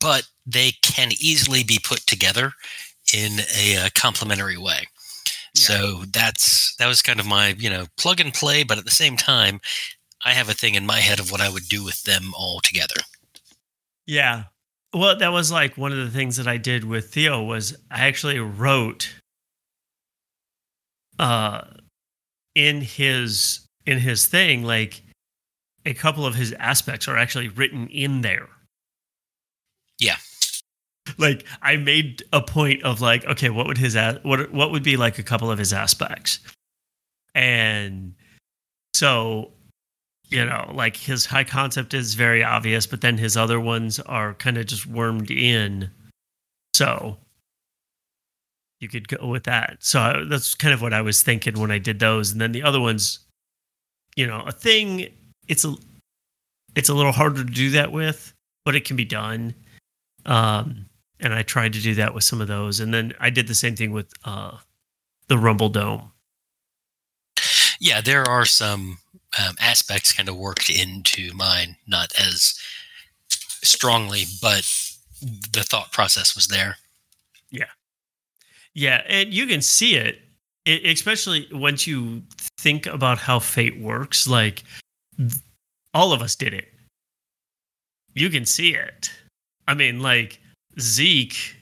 but 0.00 0.26
they 0.44 0.72
can 0.82 1.10
easily 1.20 1.62
be 1.62 1.78
put 1.82 2.00
together 2.00 2.52
in 3.14 3.38
a 3.56 3.76
uh, 3.76 3.88
complementary 3.94 4.56
way. 4.56 4.88
Yeah. 5.54 5.62
So 5.62 6.04
that's 6.12 6.74
that 6.76 6.88
was 6.88 7.00
kind 7.02 7.20
of 7.20 7.26
my 7.26 7.54
you 7.58 7.70
know 7.70 7.86
plug 7.96 8.18
and 8.20 8.34
play, 8.34 8.64
but 8.64 8.78
at 8.78 8.84
the 8.84 8.90
same 8.90 9.16
time, 9.16 9.60
I 10.24 10.32
have 10.32 10.48
a 10.48 10.54
thing 10.54 10.74
in 10.74 10.84
my 10.86 11.00
head 11.00 11.18
of 11.20 11.30
what 11.32 11.40
I 11.40 11.48
would 11.48 11.68
do 11.68 11.84
with 11.84 12.02
them 12.04 12.32
all 12.36 12.60
together. 12.60 12.96
yeah. 14.06 14.44
Well, 14.92 15.16
that 15.16 15.28
was 15.28 15.52
like 15.52 15.76
one 15.78 15.92
of 15.92 15.98
the 15.98 16.10
things 16.10 16.36
that 16.36 16.48
I 16.48 16.56
did 16.56 16.82
with 16.82 17.14
Theo 17.14 17.40
was 17.44 17.76
I 17.92 18.08
actually 18.08 18.40
wrote 18.40 19.14
uh 21.20 21.62
in 22.56 22.80
his 22.80 23.60
in 23.86 23.98
his 24.00 24.26
thing 24.26 24.64
like 24.64 25.02
a 25.86 25.94
couple 25.94 26.26
of 26.26 26.34
his 26.34 26.52
aspects 26.54 27.06
are 27.06 27.16
actually 27.16 27.48
written 27.48 27.86
in 27.88 28.22
there. 28.22 28.48
Yeah. 30.00 30.16
Like 31.18 31.44
I 31.62 31.76
made 31.76 32.24
a 32.32 32.40
point 32.42 32.82
of 32.82 33.00
like 33.00 33.24
okay, 33.26 33.50
what 33.50 33.68
would 33.68 33.78
his 33.78 33.94
a- 33.94 34.18
what 34.24 34.50
what 34.52 34.72
would 34.72 34.82
be 34.82 34.96
like 34.96 35.18
a 35.20 35.22
couple 35.22 35.52
of 35.52 35.58
his 35.58 35.72
aspects? 35.72 36.40
And 37.34 38.14
so 38.94 39.52
you 40.30 40.44
know, 40.44 40.70
like 40.72 40.96
his 40.96 41.26
high 41.26 41.44
concept 41.44 41.92
is 41.92 42.14
very 42.14 42.42
obvious, 42.42 42.86
but 42.86 43.00
then 43.00 43.18
his 43.18 43.36
other 43.36 43.60
ones 43.60 43.98
are 44.00 44.34
kind 44.34 44.56
of 44.56 44.66
just 44.66 44.86
wormed 44.86 45.30
in. 45.30 45.90
So 46.74 47.18
you 48.80 48.88
could 48.88 49.08
go 49.08 49.26
with 49.26 49.44
that. 49.44 49.78
So 49.80 50.00
I, 50.00 50.24
that's 50.28 50.54
kind 50.54 50.72
of 50.72 50.80
what 50.80 50.94
I 50.94 51.02
was 51.02 51.22
thinking 51.22 51.58
when 51.58 51.70
I 51.70 51.78
did 51.78 51.98
those. 51.98 52.32
And 52.32 52.40
then 52.40 52.52
the 52.52 52.62
other 52.62 52.80
ones, 52.80 53.18
you 54.16 54.26
know, 54.26 54.42
a 54.46 54.52
thing. 54.52 55.08
It's 55.48 55.64
a 55.64 55.74
it's 56.76 56.88
a 56.88 56.94
little 56.94 57.12
harder 57.12 57.44
to 57.44 57.50
do 57.50 57.70
that 57.70 57.90
with, 57.90 58.32
but 58.64 58.76
it 58.76 58.84
can 58.84 58.96
be 58.96 59.04
done. 59.04 59.54
Um, 60.26 60.86
and 61.18 61.34
I 61.34 61.42
tried 61.42 61.72
to 61.72 61.80
do 61.80 61.94
that 61.96 62.14
with 62.14 62.24
some 62.24 62.40
of 62.40 62.48
those, 62.48 62.80
and 62.80 62.94
then 62.94 63.12
I 63.18 63.30
did 63.30 63.48
the 63.48 63.54
same 63.54 63.74
thing 63.74 63.90
with 63.90 64.12
uh, 64.24 64.56
the 65.28 65.36
Rumble 65.36 65.68
Dome. 65.68 66.12
Yeah, 67.80 68.00
there 68.00 68.22
are 68.22 68.44
some 68.44 68.98
um, 69.38 69.54
aspects 69.60 70.12
kind 70.12 70.28
of 70.28 70.36
worked 70.36 70.70
into 70.70 71.32
mine, 71.34 71.76
not 71.86 72.12
as 72.18 72.58
strongly, 73.62 74.24
but 74.42 74.64
the 75.52 75.62
thought 75.62 75.92
process 75.92 76.34
was 76.34 76.48
there. 76.48 76.76
Yeah, 77.50 77.66
Yeah. 78.74 79.02
and 79.08 79.32
you 79.32 79.46
can 79.46 79.60
see 79.62 79.96
it, 79.96 80.20
it, 80.64 80.84
especially 80.86 81.46
once 81.52 81.86
you 81.86 82.22
think 82.58 82.86
about 82.86 83.18
how 83.18 83.38
fate 83.38 83.78
works. 83.80 84.26
Like, 84.26 84.62
all 85.94 86.12
of 86.12 86.22
us 86.22 86.34
did 86.36 86.54
it. 86.54 86.68
You 88.14 88.30
can 88.30 88.46
see 88.46 88.74
it. 88.74 89.10
I 89.68 89.74
mean, 89.74 90.00
like, 90.00 90.40
Zeke 90.80 91.56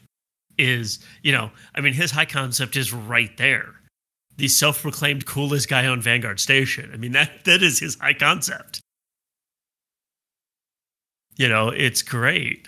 is, 0.57 1.01
you 1.23 1.33
know, 1.33 1.51
I 1.75 1.81
mean, 1.81 1.93
his 1.93 2.11
high 2.11 2.25
concept 2.25 2.77
is 2.77 2.93
right 2.93 3.37
there. 3.37 3.75
The 4.39 4.49
self 4.49 4.83
proclaimed 4.83 5.27
coolest 5.27 5.69
guy 5.69 5.87
on 5.87 6.01
Vanguard 6.01 6.41
Station. 6.41 6.91
I 6.93 6.97
mean, 6.97 7.13
that, 7.13 7.45
that 7.45 7.63
is 7.63 7.79
his 7.81 7.97
high 7.97 8.15
concept. 8.15 8.81
You 11.37 11.49
know, 11.49 11.69
it's 11.69 12.03
great. 12.03 12.67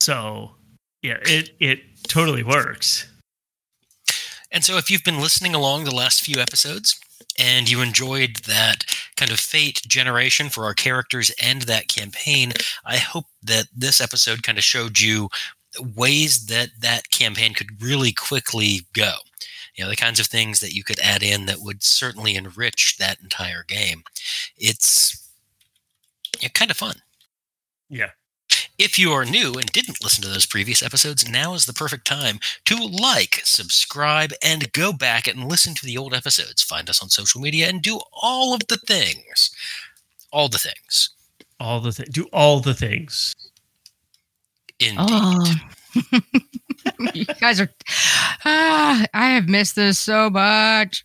So, 0.00 0.52
yeah, 1.02 1.18
it, 1.22 1.50
it 1.60 1.80
totally 2.08 2.42
works. 2.42 3.08
And 4.52 4.64
so, 4.64 4.76
if 4.76 4.90
you've 4.90 5.04
been 5.04 5.20
listening 5.20 5.54
along 5.54 5.84
the 5.84 5.94
last 5.94 6.22
few 6.22 6.40
episodes 6.40 6.98
and 7.38 7.70
you 7.70 7.80
enjoyed 7.82 8.36
that 8.46 8.84
kind 9.16 9.30
of 9.30 9.40
fate 9.40 9.82
generation 9.86 10.48
for 10.48 10.64
our 10.64 10.74
characters 10.74 11.32
and 11.42 11.62
that 11.62 11.88
campaign, 11.88 12.52
I 12.84 12.96
hope 12.98 13.26
that 13.42 13.66
this 13.76 14.00
episode 14.00 14.42
kind 14.42 14.58
of 14.58 14.64
showed 14.64 15.00
you 15.00 15.28
ways 15.96 16.46
that 16.46 16.68
that 16.80 17.10
campaign 17.10 17.54
could 17.54 17.82
really 17.82 18.12
quickly 18.12 18.80
go. 18.94 19.12
You 19.76 19.84
know, 19.84 19.90
the 19.90 19.96
kinds 19.96 20.20
of 20.20 20.26
things 20.26 20.60
that 20.60 20.72
you 20.74 20.82
could 20.82 21.00
add 21.00 21.22
in 21.22 21.46
that 21.46 21.60
would 21.60 21.82
certainly 21.82 22.34
enrich 22.34 22.96
that 22.98 23.20
entire 23.20 23.62
game. 23.62 24.02
It's 24.56 25.28
yeah, 26.40 26.48
kind 26.48 26.70
of 26.70 26.76
fun. 26.76 26.96
Yeah. 27.88 28.10
If 28.78 28.98
you 28.98 29.12
are 29.12 29.24
new 29.24 29.54
and 29.54 29.66
didn't 29.72 30.02
listen 30.02 30.22
to 30.22 30.28
those 30.28 30.46
previous 30.46 30.82
episodes, 30.82 31.28
now 31.28 31.54
is 31.54 31.66
the 31.66 31.72
perfect 31.72 32.06
time 32.06 32.38
to 32.66 32.76
like, 32.76 33.40
subscribe, 33.44 34.32
and 34.42 34.72
go 34.72 34.92
back 34.92 35.26
and 35.26 35.44
listen 35.44 35.74
to 35.74 35.86
the 35.86 35.96
old 35.96 36.14
episodes. 36.14 36.62
Find 36.62 36.88
us 36.90 37.02
on 37.02 37.08
social 37.08 37.40
media 37.40 37.68
and 37.68 37.82
do 37.82 38.00
all 38.12 38.54
of 38.54 38.60
the 38.68 38.76
things. 38.76 39.50
All 40.32 40.48
the 40.48 40.58
things. 40.58 41.10
all 41.60 41.80
the 41.80 41.92
things 41.92 42.10
do 42.10 42.26
all 42.32 42.60
the 42.60 42.74
things 42.74 43.34
Indeed. 44.78 44.98
Oh. 44.98 45.54
you 47.14 47.24
guys 47.40 47.60
are. 47.60 47.68
Ah, 48.44 49.04
I 49.14 49.28
have 49.30 49.48
missed 49.48 49.76
this 49.76 49.98
so 49.98 50.30
much. 50.30 51.04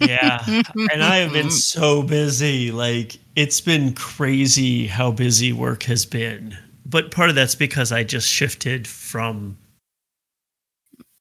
yeah 0.00 0.42
and 0.92 1.04
i 1.04 1.18
have 1.18 1.32
been 1.32 1.52
so 1.52 2.02
busy 2.02 2.72
like 2.72 3.16
it's 3.36 3.60
been 3.60 3.94
crazy 3.94 4.88
how 4.88 5.12
busy 5.12 5.52
work 5.52 5.84
has 5.84 6.04
been 6.04 6.58
but 6.84 7.12
part 7.12 7.28
of 7.30 7.36
that's 7.36 7.54
because 7.54 7.92
i 7.92 8.02
just 8.02 8.28
shifted 8.28 8.88
from 8.88 9.56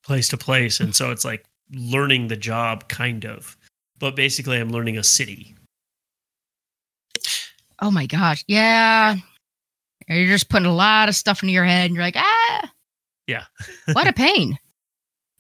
place 0.04 0.28
to 0.28 0.38
place 0.38 0.80
and 0.80 0.96
so 0.96 1.12
it's 1.12 1.24
like 1.24 1.46
learning 1.76 2.28
the 2.28 2.36
job 2.36 2.88
kind 2.88 3.26
of 3.26 3.56
but 4.00 4.16
basically 4.16 4.58
i'm 4.58 4.72
learning 4.72 4.98
a 4.98 5.04
city 5.04 5.56
Oh 7.82 7.92
my 7.92 8.06
gosh. 8.06 8.44
Yeah. 8.48 9.16
You're 10.08 10.28
just 10.28 10.50
putting 10.50 10.66
a 10.66 10.74
lot 10.74 11.10
of 11.10 11.16
stuff 11.16 11.42
into 11.44 11.54
your 11.54 11.66
head, 11.66 11.88
and 11.88 11.96
you're 11.96 12.04
like, 12.04 12.16
ah, 12.16 12.72
Yeah. 13.28 13.46
what 13.94 14.08
a 14.08 14.14
pain. 14.14 14.58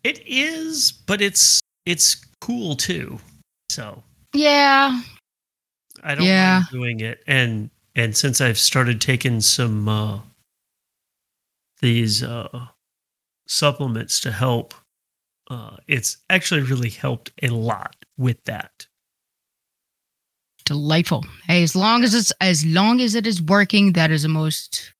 It 0.03 0.21
is, 0.25 0.91
but 0.91 1.21
it's 1.21 1.59
it's 1.85 2.15
cool 2.41 2.75
too. 2.75 3.19
So 3.69 4.03
yeah, 4.33 5.01
I 6.03 6.15
don't 6.15 6.25
Yeah. 6.25 6.59
mind 6.59 6.67
doing 6.71 6.99
it. 6.99 7.23
And 7.27 7.69
and 7.95 8.15
since 8.15 8.41
I've 8.41 8.57
started 8.59 9.01
taking 9.01 9.41
some 9.41 9.87
uh 9.89 10.19
these 11.81 12.23
uh 12.23 12.67
supplements 13.47 14.19
to 14.21 14.31
help, 14.31 14.73
uh 15.49 15.77
it's 15.87 16.17
actually 16.29 16.61
really 16.61 16.89
helped 16.89 17.31
a 17.41 17.47
lot 17.47 17.95
with 18.17 18.43
that. 18.45 18.87
delightful. 20.65 21.23
Hey, 21.45 21.61
as 21.61 21.75
long 21.75 22.03
as 22.03 22.15
it's 22.15 22.31
as 22.41 22.65
long 22.65 22.99
as 22.99 23.13
it 23.13 23.27
is 23.27 23.39
working, 23.41 23.93
that 23.93 24.09
is 24.11 24.23
the 24.23 24.29
most. 24.29 24.93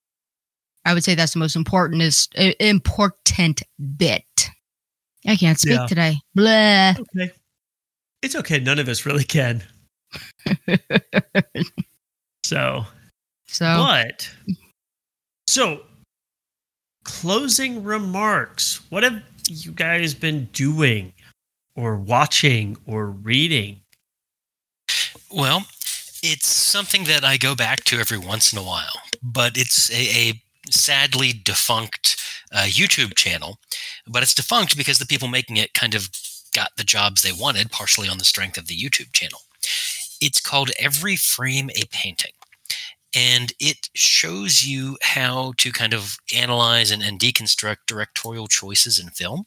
I 0.85 0.93
would 0.93 1.03
say 1.03 1.15
that's 1.15 1.33
the 1.33 1.39
most 1.39 1.55
important 1.55 2.01
is 2.01 2.29
uh, 2.37 2.51
important 2.59 3.63
bit. 3.97 4.49
I 5.27 5.35
can't 5.35 5.59
speak 5.59 5.79
Yeah. 5.79 5.87
today. 5.87 6.19
Blah. 6.35 6.93
Okay. 6.99 7.31
It's 8.21 8.35
okay. 8.35 8.59
None 8.59 8.79
of 8.79 8.87
us 8.87 9.05
really 9.05 9.23
can. 9.23 9.63
So 12.45 12.85
so 13.47 13.65
But 13.65 14.29
so 15.47 15.81
closing 17.03 17.83
remarks. 17.83 18.81
What 18.89 19.01
have 19.01 19.23
you 19.49 19.71
guys 19.71 20.13
been 20.13 20.45
doing 20.53 21.13
or 21.75 21.95
watching 21.95 22.77
or 22.85 23.07
reading? 23.07 23.81
Well, 25.31 25.65
it's 26.21 26.47
something 26.47 27.05
that 27.05 27.23
I 27.23 27.37
go 27.37 27.55
back 27.55 27.83
to 27.85 27.97
every 27.99 28.19
once 28.19 28.53
in 28.53 28.59
a 28.59 28.63
while, 28.63 29.01
but 29.23 29.57
it's 29.57 29.89
a, 29.91 30.29
a 30.29 30.41
sadly 30.71 31.33
defunct 31.33 32.17
uh, 32.51 32.63
YouTube 32.63 33.15
channel. 33.15 33.59
But 34.07 34.23
it's 34.23 34.33
defunct 34.33 34.77
because 34.77 34.99
the 34.99 35.05
people 35.05 35.27
making 35.27 35.57
it 35.57 35.73
kind 35.73 35.95
of 35.95 36.09
got 36.53 36.71
the 36.77 36.83
jobs 36.83 37.21
they 37.21 37.31
wanted, 37.31 37.71
partially 37.71 38.07
on 38.07 38.17
the 38.17 38.25
strength 38.25 38.57
of 38.57 38.67
the 38.67 38.77
YouTube 38.77 39.11
channel. 39.13 39.39
It's 40.21 40.39
called 40.39 40.71
Every 40.79 41.15
Frame 41.15 41.69
a 41.71 41.85
Painting. 41.91 42.31
And 43.13 43.53
it 43.59 43.89
shows 43.93 44.65
you 44.65 44.97
how 45.01 45.53
to 45.57 45.71
kind 45.71 45.93
of 45.93 46.17
analyze 46.35 46.91
and, 46.91 47.01
and 47.01 47.19
deconstruct 47.19 47.77
directorial 47.87 48.47
choices 48.47 48.99
in 48.99 49.09
film. 49.09 49.45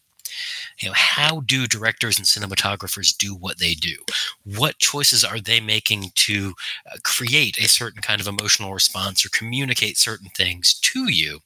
You 0.80 0.88
know, 0.88 0.94
how 0.96 1.40
do 1.40 1.66
directors 1.66 2.18
and 2.18 2.26
cinematographers 2.26 3.16
do 3.16 3.34
what 3.34 3.58
they 3.58 3.74
do? 3.74 3.96
what 4.44 4.78
choices 4.78 5.24
are 5.24 5.40
they 5.40 5.60
making 5.60 6.10
to 6.14 6.54
uh, 6.90 6.96
create 7.04 7.58
a 7.58 7.68
certain 7.68 8.00
kind 8.00 8.20
of 8.20 8.26
emotional 8.26 8.72
response 8.72 9.24
or 9.24 9.30
communicate 9.30 9.98
certain 9.98 10.28
things 10.36 10.74
to 10.80 11.10
you 11.10 11.40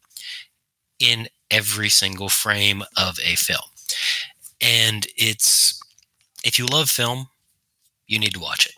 in 1.00 1.28
every 1.50 1.88
single 1.88 2.28
frame 2.28 2.82
of 2.96 3.18
a 3.24 3.34
film? 3.34 3.60
And 4.60 5.06
it's 5.16 5.80
if 6.44 6.58
you 6.58 6.66
love 6.66 6.88
film 6.88 7.28
you 8.06 8.18
need 8.18 8.34
to 8.34 8.40
watch 8.40 8.66
it. 8.66 8.74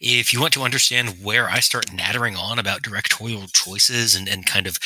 If 0.00 0.32
you 0.32 0.40
want 0.40 0.52
to 0.54 0.62
understand 0.62 1.16
where 1.22 1.48
i 1.48 1.60
start 1.60 1.92
nattering 1.92 2.36
on 2.36 2.58
about 2.58 2.82
directorial 2.82 3.46
choices 3.48 4.14
and, 4.14 4.28
and 4.28 4.46
kind 4.46 4.66
of 4.66 4.78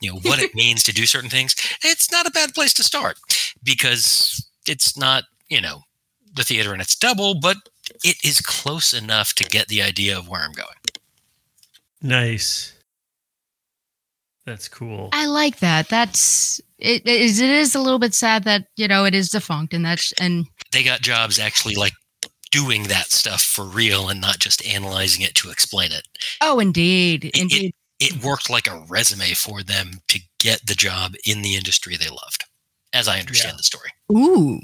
you 0.00 0.10
know 0.10 0.20
what 0.20 0.38
it 0.38 0.54
means 0.62 0.82
to 0.84 0.92
do 0.92 1.04
certain 1.04 1.28
things 1.28 1.54
it's 1.84 2.10
not 2.10 2.26
a 2.26 2.30
bad 2.30 2.54
place 2.54 2.72
to 2.74 2.82
start 2.82 3.18
because 3.62 4.48
it's 4.66 4.96
not 4.96 5.24
you 5.48 5.60
know 5.60 5.82
the 6.34 6.44
theater 6.44 6.72
and 6.72 6.80
its 6.82 6.96
double 6.96 7.38
but 7.40 7.56
it 8.04 8.16
is 8.24 8.40
close 8.40 8.92
enough 8.94 9.34
to 9.34 9.44
get 9.44 9.66
the 9.68 9.82
idea 9.82 10.16
of 10.16 10.28
where 10.28 10.42
I'm 10.42 10.52
going. 10.52 10.68
Nice. 12.02 12.72
That's 14.46 14.68
cool. 14.68 15.10
I 15.12 15.26
like 15.26 15.58
that. 15.58 15.88
That's 15.88 16.60
it. 16.78 17.02
It 17.04 17.20
is, 17.20 17.40
it 17.40 17.50
is 17.50 17.74
a 17.74 17.80
little 17.80 17.98
bit 17.98 18.14
sad 18.14 18.44
that 18.44 18.66
you 18.76 18.88
know 18.88 19.04
it 19.04 19.14
is 19.14 19.28
defunct, 19.28 19.74
and 19.74 19.84
that's 19.84 20.12
and 20.12 20.46
They 20.72 20.82
got 20.82 21.02
jobs 21.02 21.38
actually 21.38 21.74
like 21.74 21.92
doing 22.50 22.84
that 22.84 23.10
stuff 23.10 23.42
for 23.42 23.64
real 23.64 24.08
and 24.08 24.20
not 24.20 24.38
just 24.38 24.64
analyzing 24.66 25.24
it 25.24 25.34
to 25.36 25.50
explain 25.50 25.92
it. 25.92 26.06
oh, 26.40 26.58
indeed, 26.58 27.26
it- 27.26 27.38
indeed. 27.38 27.74
It 28.02 28.24
worked 28.24 28.48
like 28.48 28.66
a 28.66 28.82
resume 28.88 29.34
for 29.34 29.62
them 29.62 30.00
to 30.08 30.18
get 30.38 30.66
the 30.66 30.74
job 30.74 31.12
in 31.26 31.42
the 31.42 31.54
industry 31.54 31.98
they 31.98 32.08
loved, 32.08 32.44
as 32.92 33.08
I 33.08 33.18
understand 33.20 33.54
Yeah. 33.54 33.56
the 33.56 33.62
story. 33.62 33.90
Ooh, 34.12 34.60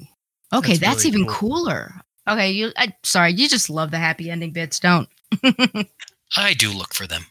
okay, 0.52 0.76
That's 0.76 0.80
that's, 0.80 1.04
really 1.04 1.08
even 1.08 1.26
cool. 1.26 1.64
cooler. 1.64 1.94
Okay, 2.28 2.50
you. 2.50 2.72
I, 2.76 2.92
sorry, 3.04 3.32
you 3.32 3.48
just 3.48 3.70
love 3.70 3.90
the 3.90 3.98
happy 3.98 4.30
ending 4.30 4.52
bits, 4.52 4.80
don't? 4.80 5.08
I 6.36 6.54
do 6.54 6.70
look 6.70 6.94
for 6.94 7.06
them. 7.06 7.26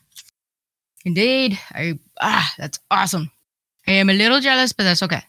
Indeed. 1.04 1.60
I 1.72 2.00
ah, 2.22 2.54
that's 2.58 2.80
awesome. 2.90 3.32
I 3.88 3.92
am 3.92 4.10
a 4.10 4.14
little 4.14 4.40
jealous, 4.40 4.74
but 4.74 4.84
that's 4.84 5.04
okay. 5.04 5.22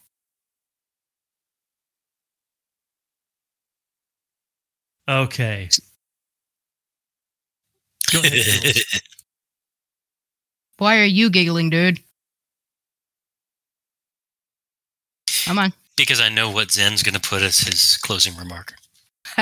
Okay. 5.09 5.69
Go 8.11 8.19
ahead, 8.21 8.75
Why 10.77 10.99
are 10.99 11.05
you 11.05 11.29
giggling, 11.29 11.69
dude? 11.69 11.99
Come 15.47 15.59
on. 15.59 15.73
because 15.95 16.19
I 16.19 16.29
know 16.29 16.51
what 16.51 16.71
Zen's 16.71 17.03
going 17.03 17.15
to 17.15 17.21
put 17.21 17.41
as 17.41 17.59
his 17.59 17.97
closing 17.97 18.35
remark. 18.35 18.73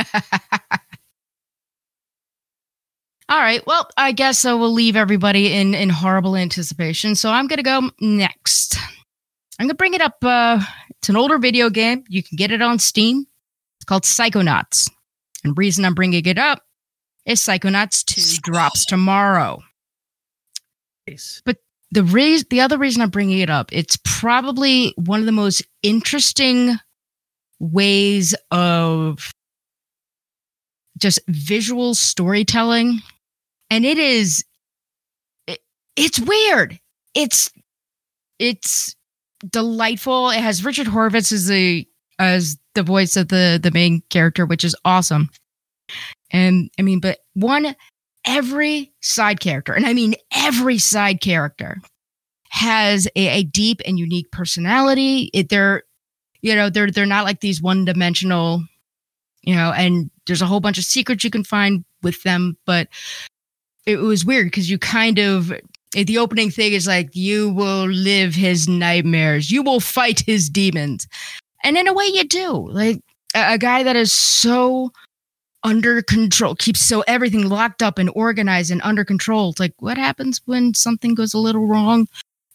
All 3.28 3.40
right. 3.40 3.66
Well, 3.66 3.90
I 3.98 4.12
guess 4.12 4.46
I 4.46 4.54
will 4.54 4.72
leave 4.72 4.96
everybody 4.96 5.52
in 5.54 5.74
in 5.74 5.90
horrible 5.90 6.36
anticipation. 6.36 7.16
So 7.16 7.32
I'm 7.32 7.48
gonna 7.48 7.64
go 7.64 7.90
next. 8.00 8.78
I'm 9.60 9.66
gonna 9.66 9.74
bring 9.74 9.96
it 9.96 10.02
up. 10.02 10.18
Uh, 10.22 10.62
it's 10.92 11.10
an 11.10 11.16
older 11.16 11.40
video 11.40 11.72
game. 11.72 12.04
You 12.08 12.22
can 12.22 12.36
get 12.36 12.52
it 12.52 12.62
on 12.62 12.78
Steam. 12.78 13.26
It's 13.80 13.86
called 13.86 14.04
Psychonauts. 14.04 14.92
And 15.44 15.58
reason 15.58 15.86
I'm 15.86 15.96
bringing 15.96 16.26
it 16.26 16.38
up 16.38 16.62
is 17.26 17.42
Psychonauts 17.42 18.04
2 18.06 18.42
drops 18.44 18.86
tomorrow. 18.86 19.64
Nice. 21.08 21.42
The 21.96 22.04
reason 22.04 22.46
the 22.50 22.60
other 22.60 22.78
reason 22.78 23.02
I'm 23.02 23.10
bringing 23.10 23.40
it 23.40 23.50
up, 23.50 23.72
it's 23.72 23.98
probably 24.04 24.94
one 24.98 25.22
of 25.22 25.26
the 25.26 25.32
most 25.32 25.66
interesting 25.82 26.78
ways 27.60 28.36
of 28.52 29.32
just 31.00 31.22
visual 31.30 31.96
storytelling, 31.96 33.00
and 33.70 33.86
it 33.86 33.98
is 33.98 34.44
it, 35.48 35.60
it's 35.96 36.20
weird. 36.20 36.78
It's 37.14 37.50
it's 38.40 38.94
delightful. 39.50 40.32
It 40.32 40.42
has 40.42 40.66
Richard 40.66 40.88
Horvitz 40.88 41.32
as 41.32 41.48
the 41.48 41.88
as 42.20 42.58
the 42.74 42.84
voice 42.84 43.16
of 43.16 43.30
the 43.30 43.58
the 43.62 43.72
main 43.72 44.04
character, 44.10 44.46
which 44.46 44.66
is 44.66 44.76
awesome. 44.84 45.30
And 46.30 46.70
I 46.78 46.82
mean, 46.82 47.00
but 47.00 47.20
one 47.36 47.74
every 48.26 48.92
side 49.02 49.40
character, 49.40 49.74
and 49.74 49.86
I 49.86 49.94
mean 49.94 50.16
every 50.32 50.78
side 50.78 51.22
character, 51.22 51.78
has 52.56 53.06
a, 53.18 53.28
a 53.28 53.44
deep 53.44 53.82
and 53.86 54.00
unique 54.00 54.32
personality. 54.32 55.30
It, 55.34 55.50
they're, 55.50 55.84
you 56.42 56.56
know, 56.56 56.70
they're 56.70 56.90
they're 56.90 57.06
not 57.06 57.26
like 57.26 57.42
these 57.42 57.62
one 57.62 57.84
dimensional, 57.84 58.64
you 59.42 59.54
know. 59.54 59.74
And 59.74 60.10
there's 60.26 60.42
a 60.42 60.46
whole 60.46 60.62
bunch 60.62 60.78
of 60.78 60.86
secrets 60.86 61.26
you 61.26 61.30
can 61.30 61.44
find 61.44 61.84
with 62.02 62.24
them, 62.24 62.58
but 62.66 62.88
it 63.86 63.98
was 63.98 64.26
weird 64.26 64.48
because 64.48 64.70
you 64.70 64.80
kind 64.80 65.20
of 65.20 65.52
the 65.94 66.18
opening 66.18 66.50
thing 66.50 66.72
is 66.72 66.88
like 66.88 67.14
you 67.14 67.50
will 67.50 67.88
live 67.88 68.36
his 68.36 68.70
nightmares, 68.70 69.52
you 69.52 69.62
will 69.62 69.82
fight 69.82 70.22
his 70.22 70.50
demons, 70.50 71.10
and 71.62 71.78
in 71.78 71.90
a 71.90 71.94
way 71.94 72.06
you 72.06 72.24
do. 72.24 72.70
Like 72.72 73.02
a, 73.36 73.56
a 73.56 73.58
guy 73.58 73.84
that 73.84 73.98
is 73.98 74.14
so 74.14 74.94
under 75.66 76.04
control, 76.04 76.56
keeps 76.56 76.80
so 76.80 77.04
everything 77.08 77.50
locked 77.50 77.82
up 77.82 77.98
and 77.98 78.12
organized 78.14 78.70
and 78.72 78.82
under 78.84 79.04
control. 79.04 79.50
It's 79.50 79.60
like 79.60 79.74
what 79.80 79.98
happens 79.98 80.40
when 80.46 80.76
something 80.76 81.16
goes 81.16 81.34
a 81.34 81.40
little 81.40 81.66
wrong, 81.66 82.08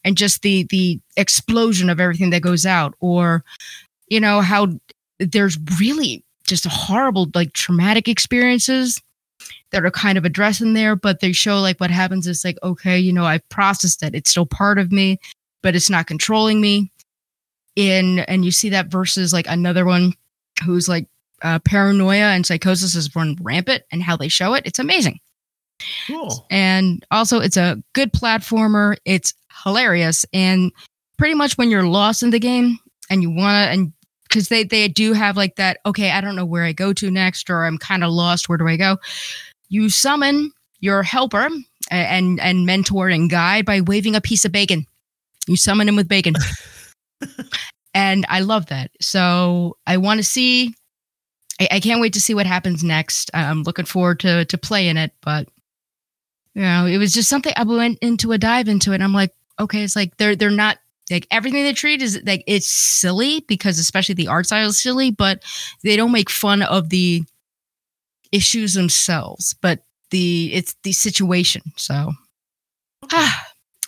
and 0.04 0.16
just 0.16 0.42
the 0.42 0.62
the 0.70 1.00
explosion 1.16 1.90
of 1.90 2.00
everything 2.00 2.30
that 2.30 2.40
goes 2.40 2.64
out, 2.64 2.94
or 3.00 3.44
you 4.08 4.20
know 4.20 4.40
how 4.40 4.68
there's 5.18 5.58
really 5.80 6.24
just 6.46 6.66
horrible 6.66 7.28
like 7.34 7.52
traumatic 7.52 8.08
experiences 8.08 9.00
that 9.72 9.84
are 9.84 9.90
kind 9.90 10.16
of 10.16 10.24
addressed 10.24 10.61
in 10.61 10.74
there, 10.74 10.94
but 10.94 11.20
they 11.20 11.32
show 11.32 11.61
like 11.61 11.80
what 11.80 11.90
happens 11.90 12.28
is 12.28 12.44
like 12.44 12.58
okay, 12.62 12.98
you 12.98 13.12
know 13.12 13.24
I've 13.24 13.46
processed 13.48 14.04
it, 14.04 14.14
it's 14.14 14.30
still 14.30 14.46
part 14.46 14.78
of 14.78 14.92
me, 14.92 15.18
but 15.62 15.74
it's 15.74 15.90
not 15.90 16.06
controlling 16.06 16.61
me. 16.61 16.90
In 17.76 18.20
and 18.20 18.44
you 18.44 18.50
see 18.52 18.68
that 18.70 18.86
versus 18.88 19.32
like 19.32 19.46
another 19.48 19.84
one 19.84 20.12
who's 20.64 20.88
like 20.88 21.06
uh, 21.43 21.59
paranoia 21.61 22.32
and 22.32 22.47
psychosis 22.47 22.95
is 22.95 23.14
run 23.14 23.36
rampant 23.41 23.82
and 23.91 24.03
how 24.03 24.16
they 24.16 24.28
show 24.28 24.55
it. 24.55 24.64
It's 24.66 24.78
amazing. 24.78 25.20
Cool. 26.07 26.47
And 26.51 27.05
also, 27.11 27.41
it's 27.41 27.57
a 27.57 27.82
good 27.95 28.12
platformer. 28.12 28.97
It's 29.05 29.32
hilarious. 29.64 30.26
And 30.32 30.72
pretty 31.18 31.34
much 31.34 31.57
when 31.57 31.70
you're 31.70 31.86
lost 31.86 32.22
in 32.22 32.30
the 32.30 32.38
game 32.38 32.78
and 33.09 33.22
you 33.22 33.30
want 33.30 33.55
to, 33.55 33.72
and 33.72 33.93
because 34.28 34.49
they, 34.49 34.64
they 34.64 34.88
do 34.88 35.12
have 35.12 35.36
like 35.36 35.57
that, 35.57 35.78
okay, 35.86 36.11
I 36.11 36.20
don't 36.20 36.36
know 36.36 36.45
where 36.45 36.64
I 36.64 36.72
go 36.72 36.93
to 36.93 37.11
next, 37.11 37.51
or 37.51 37.64
I'm 37.64 37.78
kind 37.78 38.05
of 38.05 38.12
lost. 38.12 38.49
Where 38.49 38.59
do 38.59 38.68
I 38.68 38.76
go? 38.76 38.99
You 39.68 39.88
summon 39.88 40.53
your 40.80 41.03
helper, 41.03 41.49
and 41.91 42.41
and 42.41 42.66
mentor 42.66 43.09
and 43.09 43.28
guide 43.28 43.66
by 43.66 43.80
waving 43.80 44.14
a 44.14 44.20
piece 44.20 44.45
of 44.45 44.53
bacon. 44.53 44.86
You 45.47 45.57
summon 45.57 45.88
him 45.88 45.97
with 45.97 46.09
bacon. 46.09 46.34
and 47.95 48.24
I 48.28 48.41
love 48.41 48.66
that. 48.66 48.91
So 49.01 49.76
I 49.86 49.97
want 49.97 50.18
to 50.18 50.24
see 50.24 50.74
I, 51.61 51.68
I 51.72 51.80
can't 51.80 52.00
wait 52.00 52.14
to 52.14 52.20
see 52.20 52.34
what 52.34 52.46
happens 52.46 52.82
next. 52.82 53.30
I'm 53.34 53.62
looking 53.62 53.84
forward 53.84 54.20
to 54.20 54.44
to 54.46 54.58
playing 54.58 54.96
it, 54.96 55.12
but 55.20 55.48
you 56.54 56.62
know, 56.62 56.86
it 56.86 56.98
was 56.98 57.12
just 57.12 57.28
something 57.28 57.52
I 57.56 57.62
went 57.62 57.98
into 58.00 58.32
a 58.32 58.38
dive 58.38 58.68
into 58.68 58.92
it. 58.92 58.96
And 58.96 59.04
I'm 59.04 59.12
like, 59.12 59.32
okay, 59.58 59.84
it's 59.84 59.96
like 59.96 60.16
they're 60.16 60.34
they're 60.34 60.50
not 60.50 60.78
like 61.11 61.26
everything 61.30 61.64
they 61.64 61.72
treat 61.72 62.02
is 62.02 62.20
like 62.24 62.42
it's 62.46 62.68
silly 62.68 63.44
because 63.48 63.78
especially 63.78 64.14
the 64.14 64.28
art 64.28 64.46
style 64.46 64.68
is 64.68 64.80
silly, 64.80 65.11
but 65.11 65.42
they 65.82 65.96
don't 65.96 66.12
make 66.12 66.30
fun 66.30 66.62
of 66.62 66.88
the 66.88 67.22
issues 68.32 68.74
themselves, 68.74 69.54
but 69.61 69.84
the 70.11 70.52
it's 70.52 70.74
the 70.82 70.92
situation. 70.92 71.62
So 71.76 72.12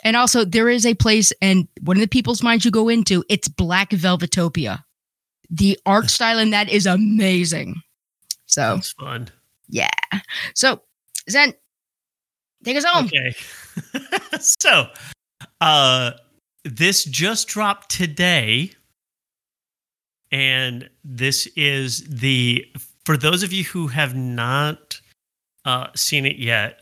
and 0.05 0.17
also 0.17 0.45
there 0.45 0.69
is 0.69 0.85
a 0.85 0.95
place 0.95 1.33
and 1.41 1.69
one 1.81 1.97
of 1.97 2.01
the 2.01 2.09
people's 2.09 2.43
minds 2.43 2.65
you 2.65 2.71
go 2.71 2.89
into, 2.89 3.25
it's 3.29 3.49
Black 3.49 3.91
Velvetopia. 3.91 4.85
The 5.53 5.79
art 5.87 6.11
style 6.11 6.39
in 6.39 6.51
that 6.51 6.69
is 6.69 6.87
amazing. 6.87 7.81
So 8.47 8.75
That's 8.75 8.93
fun. 8.93 9.29
yeah. 9.69 9.91
So 10.55 10.83
Zen, 11.31 11.55
take 12.65 12.77
us 12.77 12.85
home. 12.85 13.07
Okay. 13.07 13.35
so, 14.41 14.87
uh, 15.61 16.13
this 16.65 17.05
just 17.05 17.49
dropped 17.49 17.91
today, 17.91 18.73
and 20.31 20.89
this 21.05 21.47
is 21.57 22.05
the 22.09 22.67
for 23.05 23.17
those 23.17 23.43
of 23.43 23.53
you 23.53 23.65
who 23.65 23.89
have 23.89 24.15
not 24.15 25.01
uh, 25.65 25.89
seen 25.95 26.27
it 26.27 26.37
yet. 26.37 26.81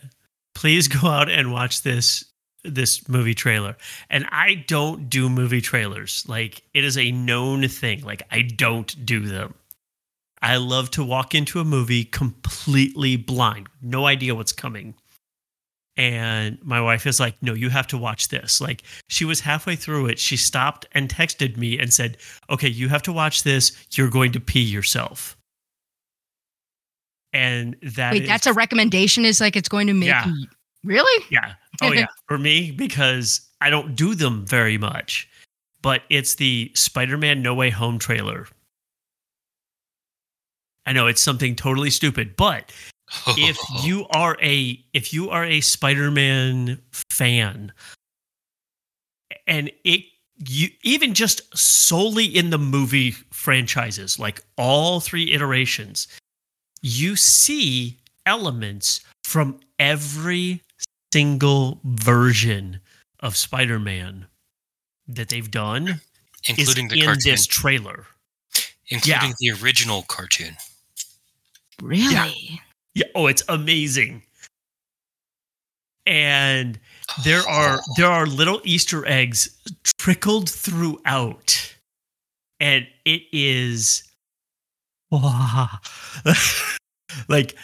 Please 0.55 0.89
go 0.89 1.09
out 1.09 1.31
and 1.31 1.53
watch 1.53 1.83
this 1.83 2.25
this 2.64 3.08
movie 3.08 3.34
trailer. 3.34 3.76
And 4.11 4.26
I 4.30 4.64
don't 4.66 5.08
do 5.08 5.28
movie 5.28 5.61
trailers. 5.61 6.24
Like 6.28 6.62
it 6.74 6.84
is 6.84 6.96
a 6.98 7.11
known 7.12 7.66
thing. 7.68 8.02
Like 8.02 8.22
I 8.30 8.42
don't 8.42 9.04
do 9.06 9.20
them. 9.20 9.54
I 10.42 10.56
love 10.56 10.90
to 10.92 11.04
walk 11.04 11.34
into 11.34 11.61
a 11.61 11.64
movie 11.64 12.04
completely 12.04 13.16
blind, 13.16 13.68
no 13.82 14.06
idea 14.06 14.34
what's 14.34 14.52
coming. 14.52 14.94
And 15.96 16.58
my 16.62 16.80
wife 16.80 17.06
is 17.06 17.20
like, 17.20 17.34
No, 17.42 17.52
you 17.52 17.68
have 17.68 17.86
to 17.88 17.98
watch 17.98 18.28
this. 18.28 18.58
Like, 18.58 18.84
she 19.08 19.26
was 19.26 19.40
halfway 19.40 19.76
through 19.76 20.06
it. 20.06 20.18
She 20.18 20.38
stopped 20.38 20.86
and 20.92 21.11
texted 21.11 21.58
me 21.58 21.78
and 21.78 21.92
said, 21.92 22.16
Okay, 22.48 22.68
you 22.68 22.88
have 22.88 23.02
to 23.02 23.12
watch 23.12 23.42
this. 23.42 23.72
You're 23.92 24.08
going 24.08 24.32
to 24.32 24.40
pee 24.40 24.62
yourself. 24.62 25.36
And 27.32 27.76
that 27.82 28.12
Wait, 28.12 28.22
is- 28.22 28.28
that's 28.28 28.46
a 28.46 28.52
recommendation. 28.52 29.24
Is 29.24 29.40
like 29.40 29.56
it's 29.56 29.68
going 29.68 29.86
to 29.88 29.92
make 29.94 30.08
Yeah. 30.08 30.26
you 30.26 30.46
really? 30.84 31.24
yeah. 31.30 31.54
Oh, 31.83 31.93
yeah. 31.93 32.07
For 32.28 32.39
me, 32.39 32.70
because 32.70 33.41
I 33.61 33.70
don't 33.70 33.95
do 33.95 34.14
them 34.14 34.47
very 34.47 34.78
much, 34.78 35.28
but 35.83 36.03
it's 36.11 36.35
the 36.35 36.70
Spider 36.74 37.16
Man 37.16 37.43
No 37.43 37.55
Way 37.55 37.70
Home 37.70 37.99
trailer. 37.99 38.47
I 40.87 40.93
know 40.93 41.07
it's 41.07 41.22
something 41.22 41.55
totally 41.55 41.91
stupid, 41.91 42.37
but 42.37 42.72
if 43.28 43.59
you 43.83 44.07
are 44.11 44.37
a 44.43 44.83
if 44.93 45.12
you 45.12 45.31
are 45.31 45.45
a 45.45 45.61
Spider-Man 45.61 46.81
fan 47.11 47.72
and 49.47 49.70
it 49.85 50.05
you 50.39 50.68
even 50.83 51.12
just 51.12 51.43
solely 51.57 52.24
in 52.24 52.51
the 52.51 52.59
movie 52.59 53.12
franchises 53.31 54.18
like 54.18 54.43
all 54.57 55.01
three 55.01 55.33
iterations 55.33 56.09
you 56.81 57.14
see 57.14 57.99
elements 58.24 59.01
from 59.22 59.61
every 59.78 60.62
single 61.12 61.80
version 61.84 62.80
of 63.20 63.36
Spider-Man 63.36 64.26
that 65.08 65.28
they've 65.28 65.50
done 65.50 66.00
including 66.48 66.86
is 66.86 66.92
the 66.92 67.00
in 67.00 67.06
cartoon, 67.06 67.22
this 67.24 67.46
trailer. 67.46 68.06
including 68.88 69.34
the 69.38 69.50
original 69.62 70.02
cartoon. 70.02 70.56
Really? 71.82 72.61
Yeah, 72.94 73.06
oh, 73.14 73.26
it's 73.26 73.42
amazing. 73.48 74.22
And 76.06 76.78
there 77.24 77.42
oh. 77.46 77.52
are 77.52 77.80
there 77.96 78.06
are 78.11 78.26
little 78.26 78.61
Easter 78.64 79.06
eggs 79.06 79.56
trickled 79.98 80.48
throughout, 80.48 81.76
and 82.58 82.86
it 83.04 83.22
is 83.32 84.02
wow. 85.11 85.68
like 87.28 87.56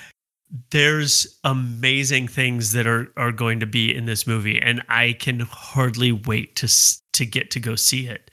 there's 0.71 1.39
amazing 1.45 2.29
things 2.29 2.73
that 2.73 2.87
are 2.87 3.13
are 3.17 3.33
going 3.33 3.61
to 3.61 3.67
be 3.67 3.95
in 3.95 4.07
this 4.07 4.27
movie, 4.27 4.61
and 4.61 4.83
I 4.89 5.15
can 5.15 5.41
hardly 5.41 6.13
wait 6.13 6.57
to 6.57 6.69
to 7.15 7.27
get 7.27 7.51
to 7.53 7.61
go 7.61 7.75
see 7.75 8.07
it. 8.07 8.31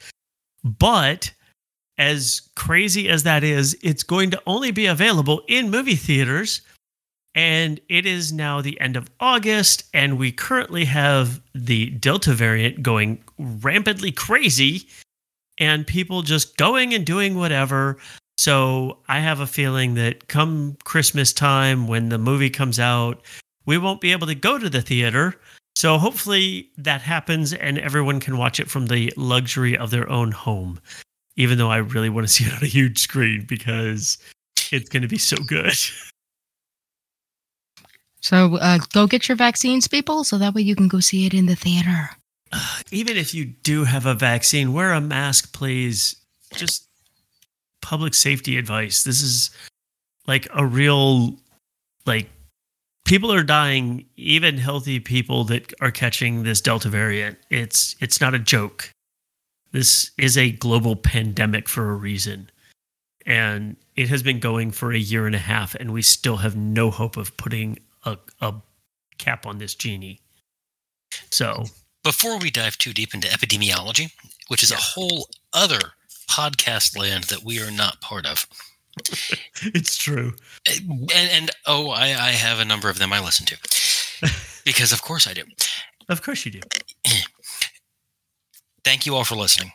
But 0.64 1.32
as 1.98 2.50
crazy 2.56 3.10
as 3.10 3.24
that 3.24 3.44
is, 3.44 3.78
it's 3.84 4.04
going 4.04 4.32
to 4.32 4.42
only 4.48 4.72
be 4.72 4.86
available 4.86 5.44
in 5.48 5.70
movie 5.70 5.96
theaters. 5.96 6.62
And 7.36 7.80
it 7.90 8.06
is 8.06 8.32
now 8.32 8.62
the 8.62 8.80
end 8.80 8.96
of 8.96 9.10
August, 9.20 9.86
and 9.92 10.20
we 10.20 10.32
currently 10.32 10.86
have 10.86 11.42
the 11.56 11.90
Delta 11.90 12.32
variant 12.32 12.84
going 12.84 13.24
rampantly 13.40 14.12
crazy, 14.12 14.88
and 15.58 15.88
people 15.88 16.22
just 16.22 16.58
going 16.58 16.94
and 16.94 17.04
doing 17.04 17.36
whatever. 17.36 17.98
So 18.38 18.98
I 19.08 19.20
have 19.20 19.40
a 19.40 19.48
feeling 19.48 19.94
that 19.96 20.28
come 20.28 20.78
Christmas 20.84 21.34
time, 21.34 21.88
when 21.88 22.10
the 22.10 22.18
movie 22.18 22.50
comes 22.50 22.80
out, 22.80 23.22
we 23.66 23.78
won't 23.78 24.02
be 24.02 24.12
able 24.12 24.28
to 24.28 24.36
go 24.36 24.58
to 24.58 24.70
the 24.70 24.82
theater. 24.82 25.36
So 25.76 25.98
hopefully 25.98 26.70
that 26.78 27.02
happens, 27.02 27.54
and 27.54 27.80
everyone 27.80 28.20
can 28.20 28.38
watch 28.38 28.60
it 28.60 28.70
from 28.70 28.88
the 28.88 29.14
luxury 29.18 29.78
of 29.78 29.92
their 29.92 30.10
own 30.10 30.32
home 30.32 30.80
even 31.36 31.58
though 31.58 31.70
I 31.70 31.78
really 31.78 32.10
want 32.10 32.28
to 32.28 32.34
see 32.34 32.46
it 32.46 32.54
on 32.54 32.64
a 32.64 32.68
huge 32.68 33.00
screen 33.00 33.46
because 33.48 34.18
it's 34.72 34.90
going 34.90 35.02
to 35.02 35.08
be 35.08 35.18
so 35.18 35.38
good. 35.38 35.74
So 38.22 38.56
uh, 38.56 38.80
go 38.94 39.06
get 39.06 39.28
your 39.28 39.36
vaccines, 39.36 39.86
people, 39.86 40.24
so 40.24 40.38
that 40.38 40.54
way 40.54 40.62
you 40.62 40.78
can 40.78 40.88
go 40.88 41.02
see 41.02 41.26
it 41.26 41.34
in 41.34 41.46
the 41.46 41.58
theater. 41.58 42.10
even 42.90 43.18
if 43.18 43.34
you 43.34 43.44
do 43.44 43.84
have 43.84 44.06
a 44.06 44.14
vaccine, 44.14 44.72
wear 44.72 44.94
a 44.94 45.02
mask, 45.02 45.52
please. 45.52 46.16
Just 46.54 46.88
public 47.84 48.16
safety 48.16 48.58
advice. 48.58 49.04
This 49.04 49.22
is 49.22 49.52
like 50.26 50.48
a 50.56 50.66
real, 50.66 51.36
like, 52.08 52.30
people 53.06 53.32
are 53.32 53.44
dying, 53.44 54.06
even 54.16 54.58
healthy 54.58 55.00
people 55.00 55.44
that 55.44 55.74
are 55.82 55.92
catching 55.92 56.44
this 56.44 56.62
Delta 56.62 56.90
variant. 56.90 57.38
It's 57.50 57.96
it's 58.00 58.20
not 58.20 58.34
a 58.34 58.40
joke. 58.40 58.90
This 59.72 60.12
is 60.18 60.38
a 60.38 60.52
global 60.52 60.96
pandemic 60.96 61.70
for 61.70 61.92
a 61.92 61.96
reason. 61.96 62.50
And 63.26 63.76
it 63.96 64.10
has 64.10 64.24
been 64.24 64.40
going 64.40 64.72
for 64.72 64.92
a 64.92 64.98
year 64.98 65.26
and 65.28 65.36
a 65.36 65.40
half, 65.40 65.76
and 65.76 65.94
we 65.94 66.02
still 66.02 66.38
have 66.38 66.56
no 66.56 66.90
hope 66.92 67.18
of 67.18 67.36
putting 67.38 67.80
a, 68.06 68.18
a 68.42 68.54
cap 69.18 69.46
on 69.46 69.58
this 69.58 69.76
genie. 69.76 70.20
So 71.30 71.66
Before 72.04 72.38
we 72.38 72.52
dive 72.52 72.78
too 72.78 72.94
deep 72.94 73.14
into 73.14 73.30
epidemiology, 73.30 74.12
which 74.50 74.62
is 74.62 74.72
a 74.72 74.78
whole 74.78 75.30
other 75.54 75.80
podcast 76.28 76.98
land 76.98 77.26
that 77.26 77.44
we 77.44 77.60
are 77.62 77.72
not 77.72 78.02
part 78.02 78.26
of, 78.26 78.48
it's 79.62 79.98
true. 79.98 80.34
Eh, 80.68 80.80
and 81.16 81.30
and 81.32 81.52
oh, 81.66 81.90
I, 81.90 82.06
I 82.06 82.32
have 82.32 82.60
a 82.60 82.66
number 82.66 82.90
of 82.90 83.00
them 83.00 83.12
I 83.12 83.20
listen 83.20 83.46
to 83.48 83.58
because 84.66 84.92
of 84.92 85.02
course 85.02 85.28
I 85.28 85.34
do. 85.34 85.44
Of 86.10 86.22
course 86.22 86.46
you 86.46 86.52
do. 86.52 86.62
Thank 88.84 89.06
you 89.06 89.16
all 89.16 89.24
for 89.24 89.36
listening. 89.36 89.72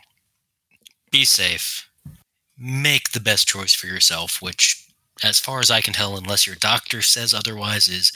Be 1.11 1.25
safe. 1.25 1.89
Make 2.59 3.13
the 3.13 3.21
best 3.21 3.49
choice 3.49 3.75
for 3.75 3.87
yourself, 3.87 4.43
which, 4.43 4.87
as 5.23 5.39
far 5.39 5.61
as 5.61 5.71
I 5.71 5.81
can 5.81 5.95
tell, 5.95 6.17
unless 6.17 6.47
your 6.47 6.57
doctor 6.57 7.01
says 7.01 7.33
otherwise, 7.33 7.89
is 7.89 8.13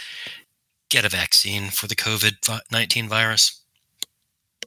get 0.90 1.04
a 1.04 1.08
vaccine 1.08 1.70
for 1.70 1.86
the 1.86 1.96
COVID 1.96 2.60
19 2.70 3.08
virus. 3.08 3.61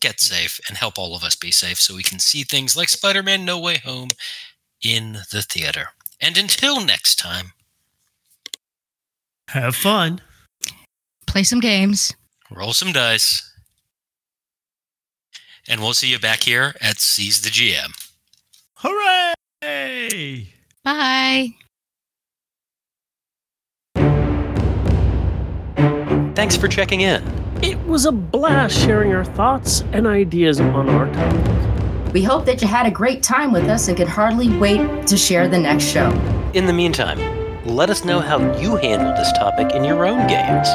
Get 0.05 0.21
safe 0.21 0.59
and 0.69 0.77
help 0.77 0.99
all 0.99 1.15
of 1.15 1.23
us 1.23 1.35
be 1.35 1.49
safe 1.49 1.79
so 1.81 1.95
we 1.95 2.03
can 2.03 2.19
see 2.19 2.43
things 2.43 2.77
like 2.77 2.89
Spider 2.89 3.23
Man 3.23 3.43
No 3.43 3.57
Way 3.57 3.79
Home 3.79 4.09
in 4.83 5.13
the 5.31 5.41
theater. 5.41 5.87
And 6.21 6.37
until 6.37 6.79
next 6.79 7.15
time, 7.15 7.53
Have 9.47 9.75
fun. 9.75 10.21
Play 11.25 11.41
some 11.41 11.59
games. 11.59 12.13
roll 12.51 12.73
some 12.73 12.91
dice. 12.91 13.51
And 15.67 15.81
we'll 15.81 15.95
see 15.95 16.11
you 16.11 16.19
back 16.19 16.43
here 16.43 16.75
at 16.79 16.99
Seize 16.99 17.41
the 17.41 17.49
GM. 17.49 17.89
Hooray! 18.75 20.53
Bye. 20.83 21.55
Thanks 26.35 26.55
for 26.55 26.67
checking 26.67 27.01
in. 27.01 27.44
It 27.65 27.83
was 27.87 28.05
a 28.05 28.11
blast 28.11 28.77
sharing 28.77 29.15
our 29.15 29.25
thoughts 29.25 29.81
and 29.91 30.05
ideas 30.05 30.59
on 30.59 30.87
our 30.87 31.11
topic. 31.11 32.13
We 32.13 32.21
hope 32.21 32.45
that 32.45 32.61
you 32.61 32.67
had 32.67 32.85
a 32.85 32.91
great 32.91 33.23
time 33.23 33.51
with 33.51 33.67
us 33.69 33.87
and 33.87 33.97
can 33.97 34.07
hardly 34.07 34.55
wait 34.59 35.07
to 35.07 35.17
share 35.17 35.47
the 35.47 35.57
next 35.57 35.85
show. 35.85 36.11
In 36.53 36.67
the 36.67 36.73
meantime, 36.73 37.17
let 37.65 37.89
us 37.89 38.05
know 38.05 38.19
how 38.19 38.37
you 38.59 38.75
handled 38.75 39.17
this 39.17 39.31
topic 39.33 39.73
in 39.73 39.83
your 39.83 40.05
own 40.05 40.27
games. 40.27 40.69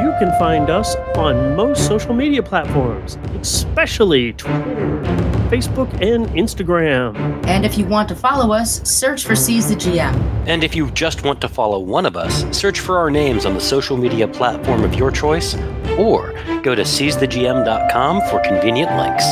You 0.00 0.14
can 0.18 0.36
find 0.38 0.70
us 0.70 0.96
on 1.16 1.54
most 1.54 1.86
social 1.86 2.14
media 2.14 2.42
platforms, 2.42 3.18
especially 3.40 4.32
Twitter, 4.32 5.02
Facebook, 5.50 5.92
and 6.00 6.26
Instagram. 6.28 7.14
And 7.46 7.66
if 7.66 7.76
you 7.76 7.84
want 7.84 8.08
to 8.08 8.16
follow 8.16 8.54
us, 8.54 8.82
search 8.88 9.24
for 9.26 9.36
Seize 9.36 9.68
the 9.68 9.74
GM. 9.74 10.14
And 10.46 10.64
if 10.64 10.74
you 10.74 10.90
just 10.92 11.24
want 11.24 11.40
to 11.42 11.48
follow 11.48 11.78
one 11.78 12.06
of 12.06 12.16
us, 12.16 12.44
search 12.56 12.80
for 12.80 12.96
our 12.96 13.10
names 13.10 13.44
on 13.44 13.52
the 13.52 13.60
social 13.60 13.98
media 13.98 14.26
platform 14.26 14.82
of 14.82 14.94
your 14.94 15.10
choice, 15.10 15.54
or 15.98 16.32
go 16.62 16.74
to 16.74 16.82
seizethegm.com 16.82 18.20
for 18.30 18.40
convenient 18.40 18.96
links. 18.96 19.24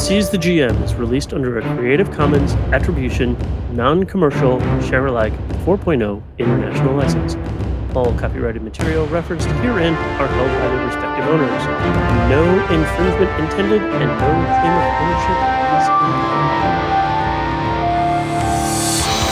Seize 0.00 0.30
the 0.30 0.38
GM 0.38 0.82
is 0.82 0.94
released 0.94 1.34
under 1.34 1.58
a 1.58 1.76
Creative 1.76 2.10
Commons 2.10 2.54
Attribution, 2.72 3.36
Non 3.76 4.04
Commercial, 4.04 4.58
Share 4.80 5.04
Alike 5.06 5.34
4.0 5.66 6.22
international 6.38 6.96
license. 6.96 7.36
All 7.94 8.14
copyrighted 8.18 8.62
material 8.62 9.06
referenced 9.08 9.46
herein 9.60 9.92
are 9.92 10.26
held 10.26 10.48
by 10.48 10.68
their 10.68 10.86
respective 10.86 11.26
owners. 11.26 11.64
No 12.30 12.42
infringement 12.72 13.30
intended 13.40 13.82
and 13.82 14.08
no 14.08 14.30
claim 14.56 14.72
of 14.72 14.94
ownership 15.04 15.38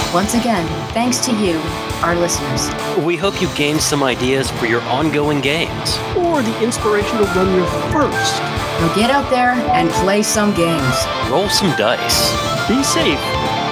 is. 0.05 0.13
Once 0.13 0.35
again, 0.35 0.67
thanks 0.93 1.19
to 1.21 1.33
you, 1.43 1.59
our 2.03 2.15
listeners. 2.15 2.69
We 3.05 3.17
hope 3.17 3.41
you 3.41 3.49
gained 3.55 3.81
some 3.81 4.03
ideas 4.03 4.51
for 4.51 4.67
your 4.67 4.83
ongoing 4.83 5.41
games. 5.41 5.99
Or 6.17 6.43
the 6.43 6.63
inspiration 6.63 7.19
to 7.19 7.25
run 7.25 7.55
your 7.57 7.67
first. 7.93 8.39
Now 8.81 8.95
get 8.95 9.11
out 9.11 9.29
there 9.31 9.53
and 9.53 9.91
play 9.91 10.23
some 10.23 10.55
games. 10.55 10.95
Roll 11.31 11.49
some 11.49 11.77
dice. 11.77 12.31
Be 12.69 12.83
safe, 12.83 13.19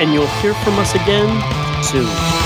and 0.00 0.12
you'll 0.12 0.26
hear 0.40 0.54
from 0.54 0.78
us 0.78 0.94
again 0.94 1.28
soon. 1.82 2.45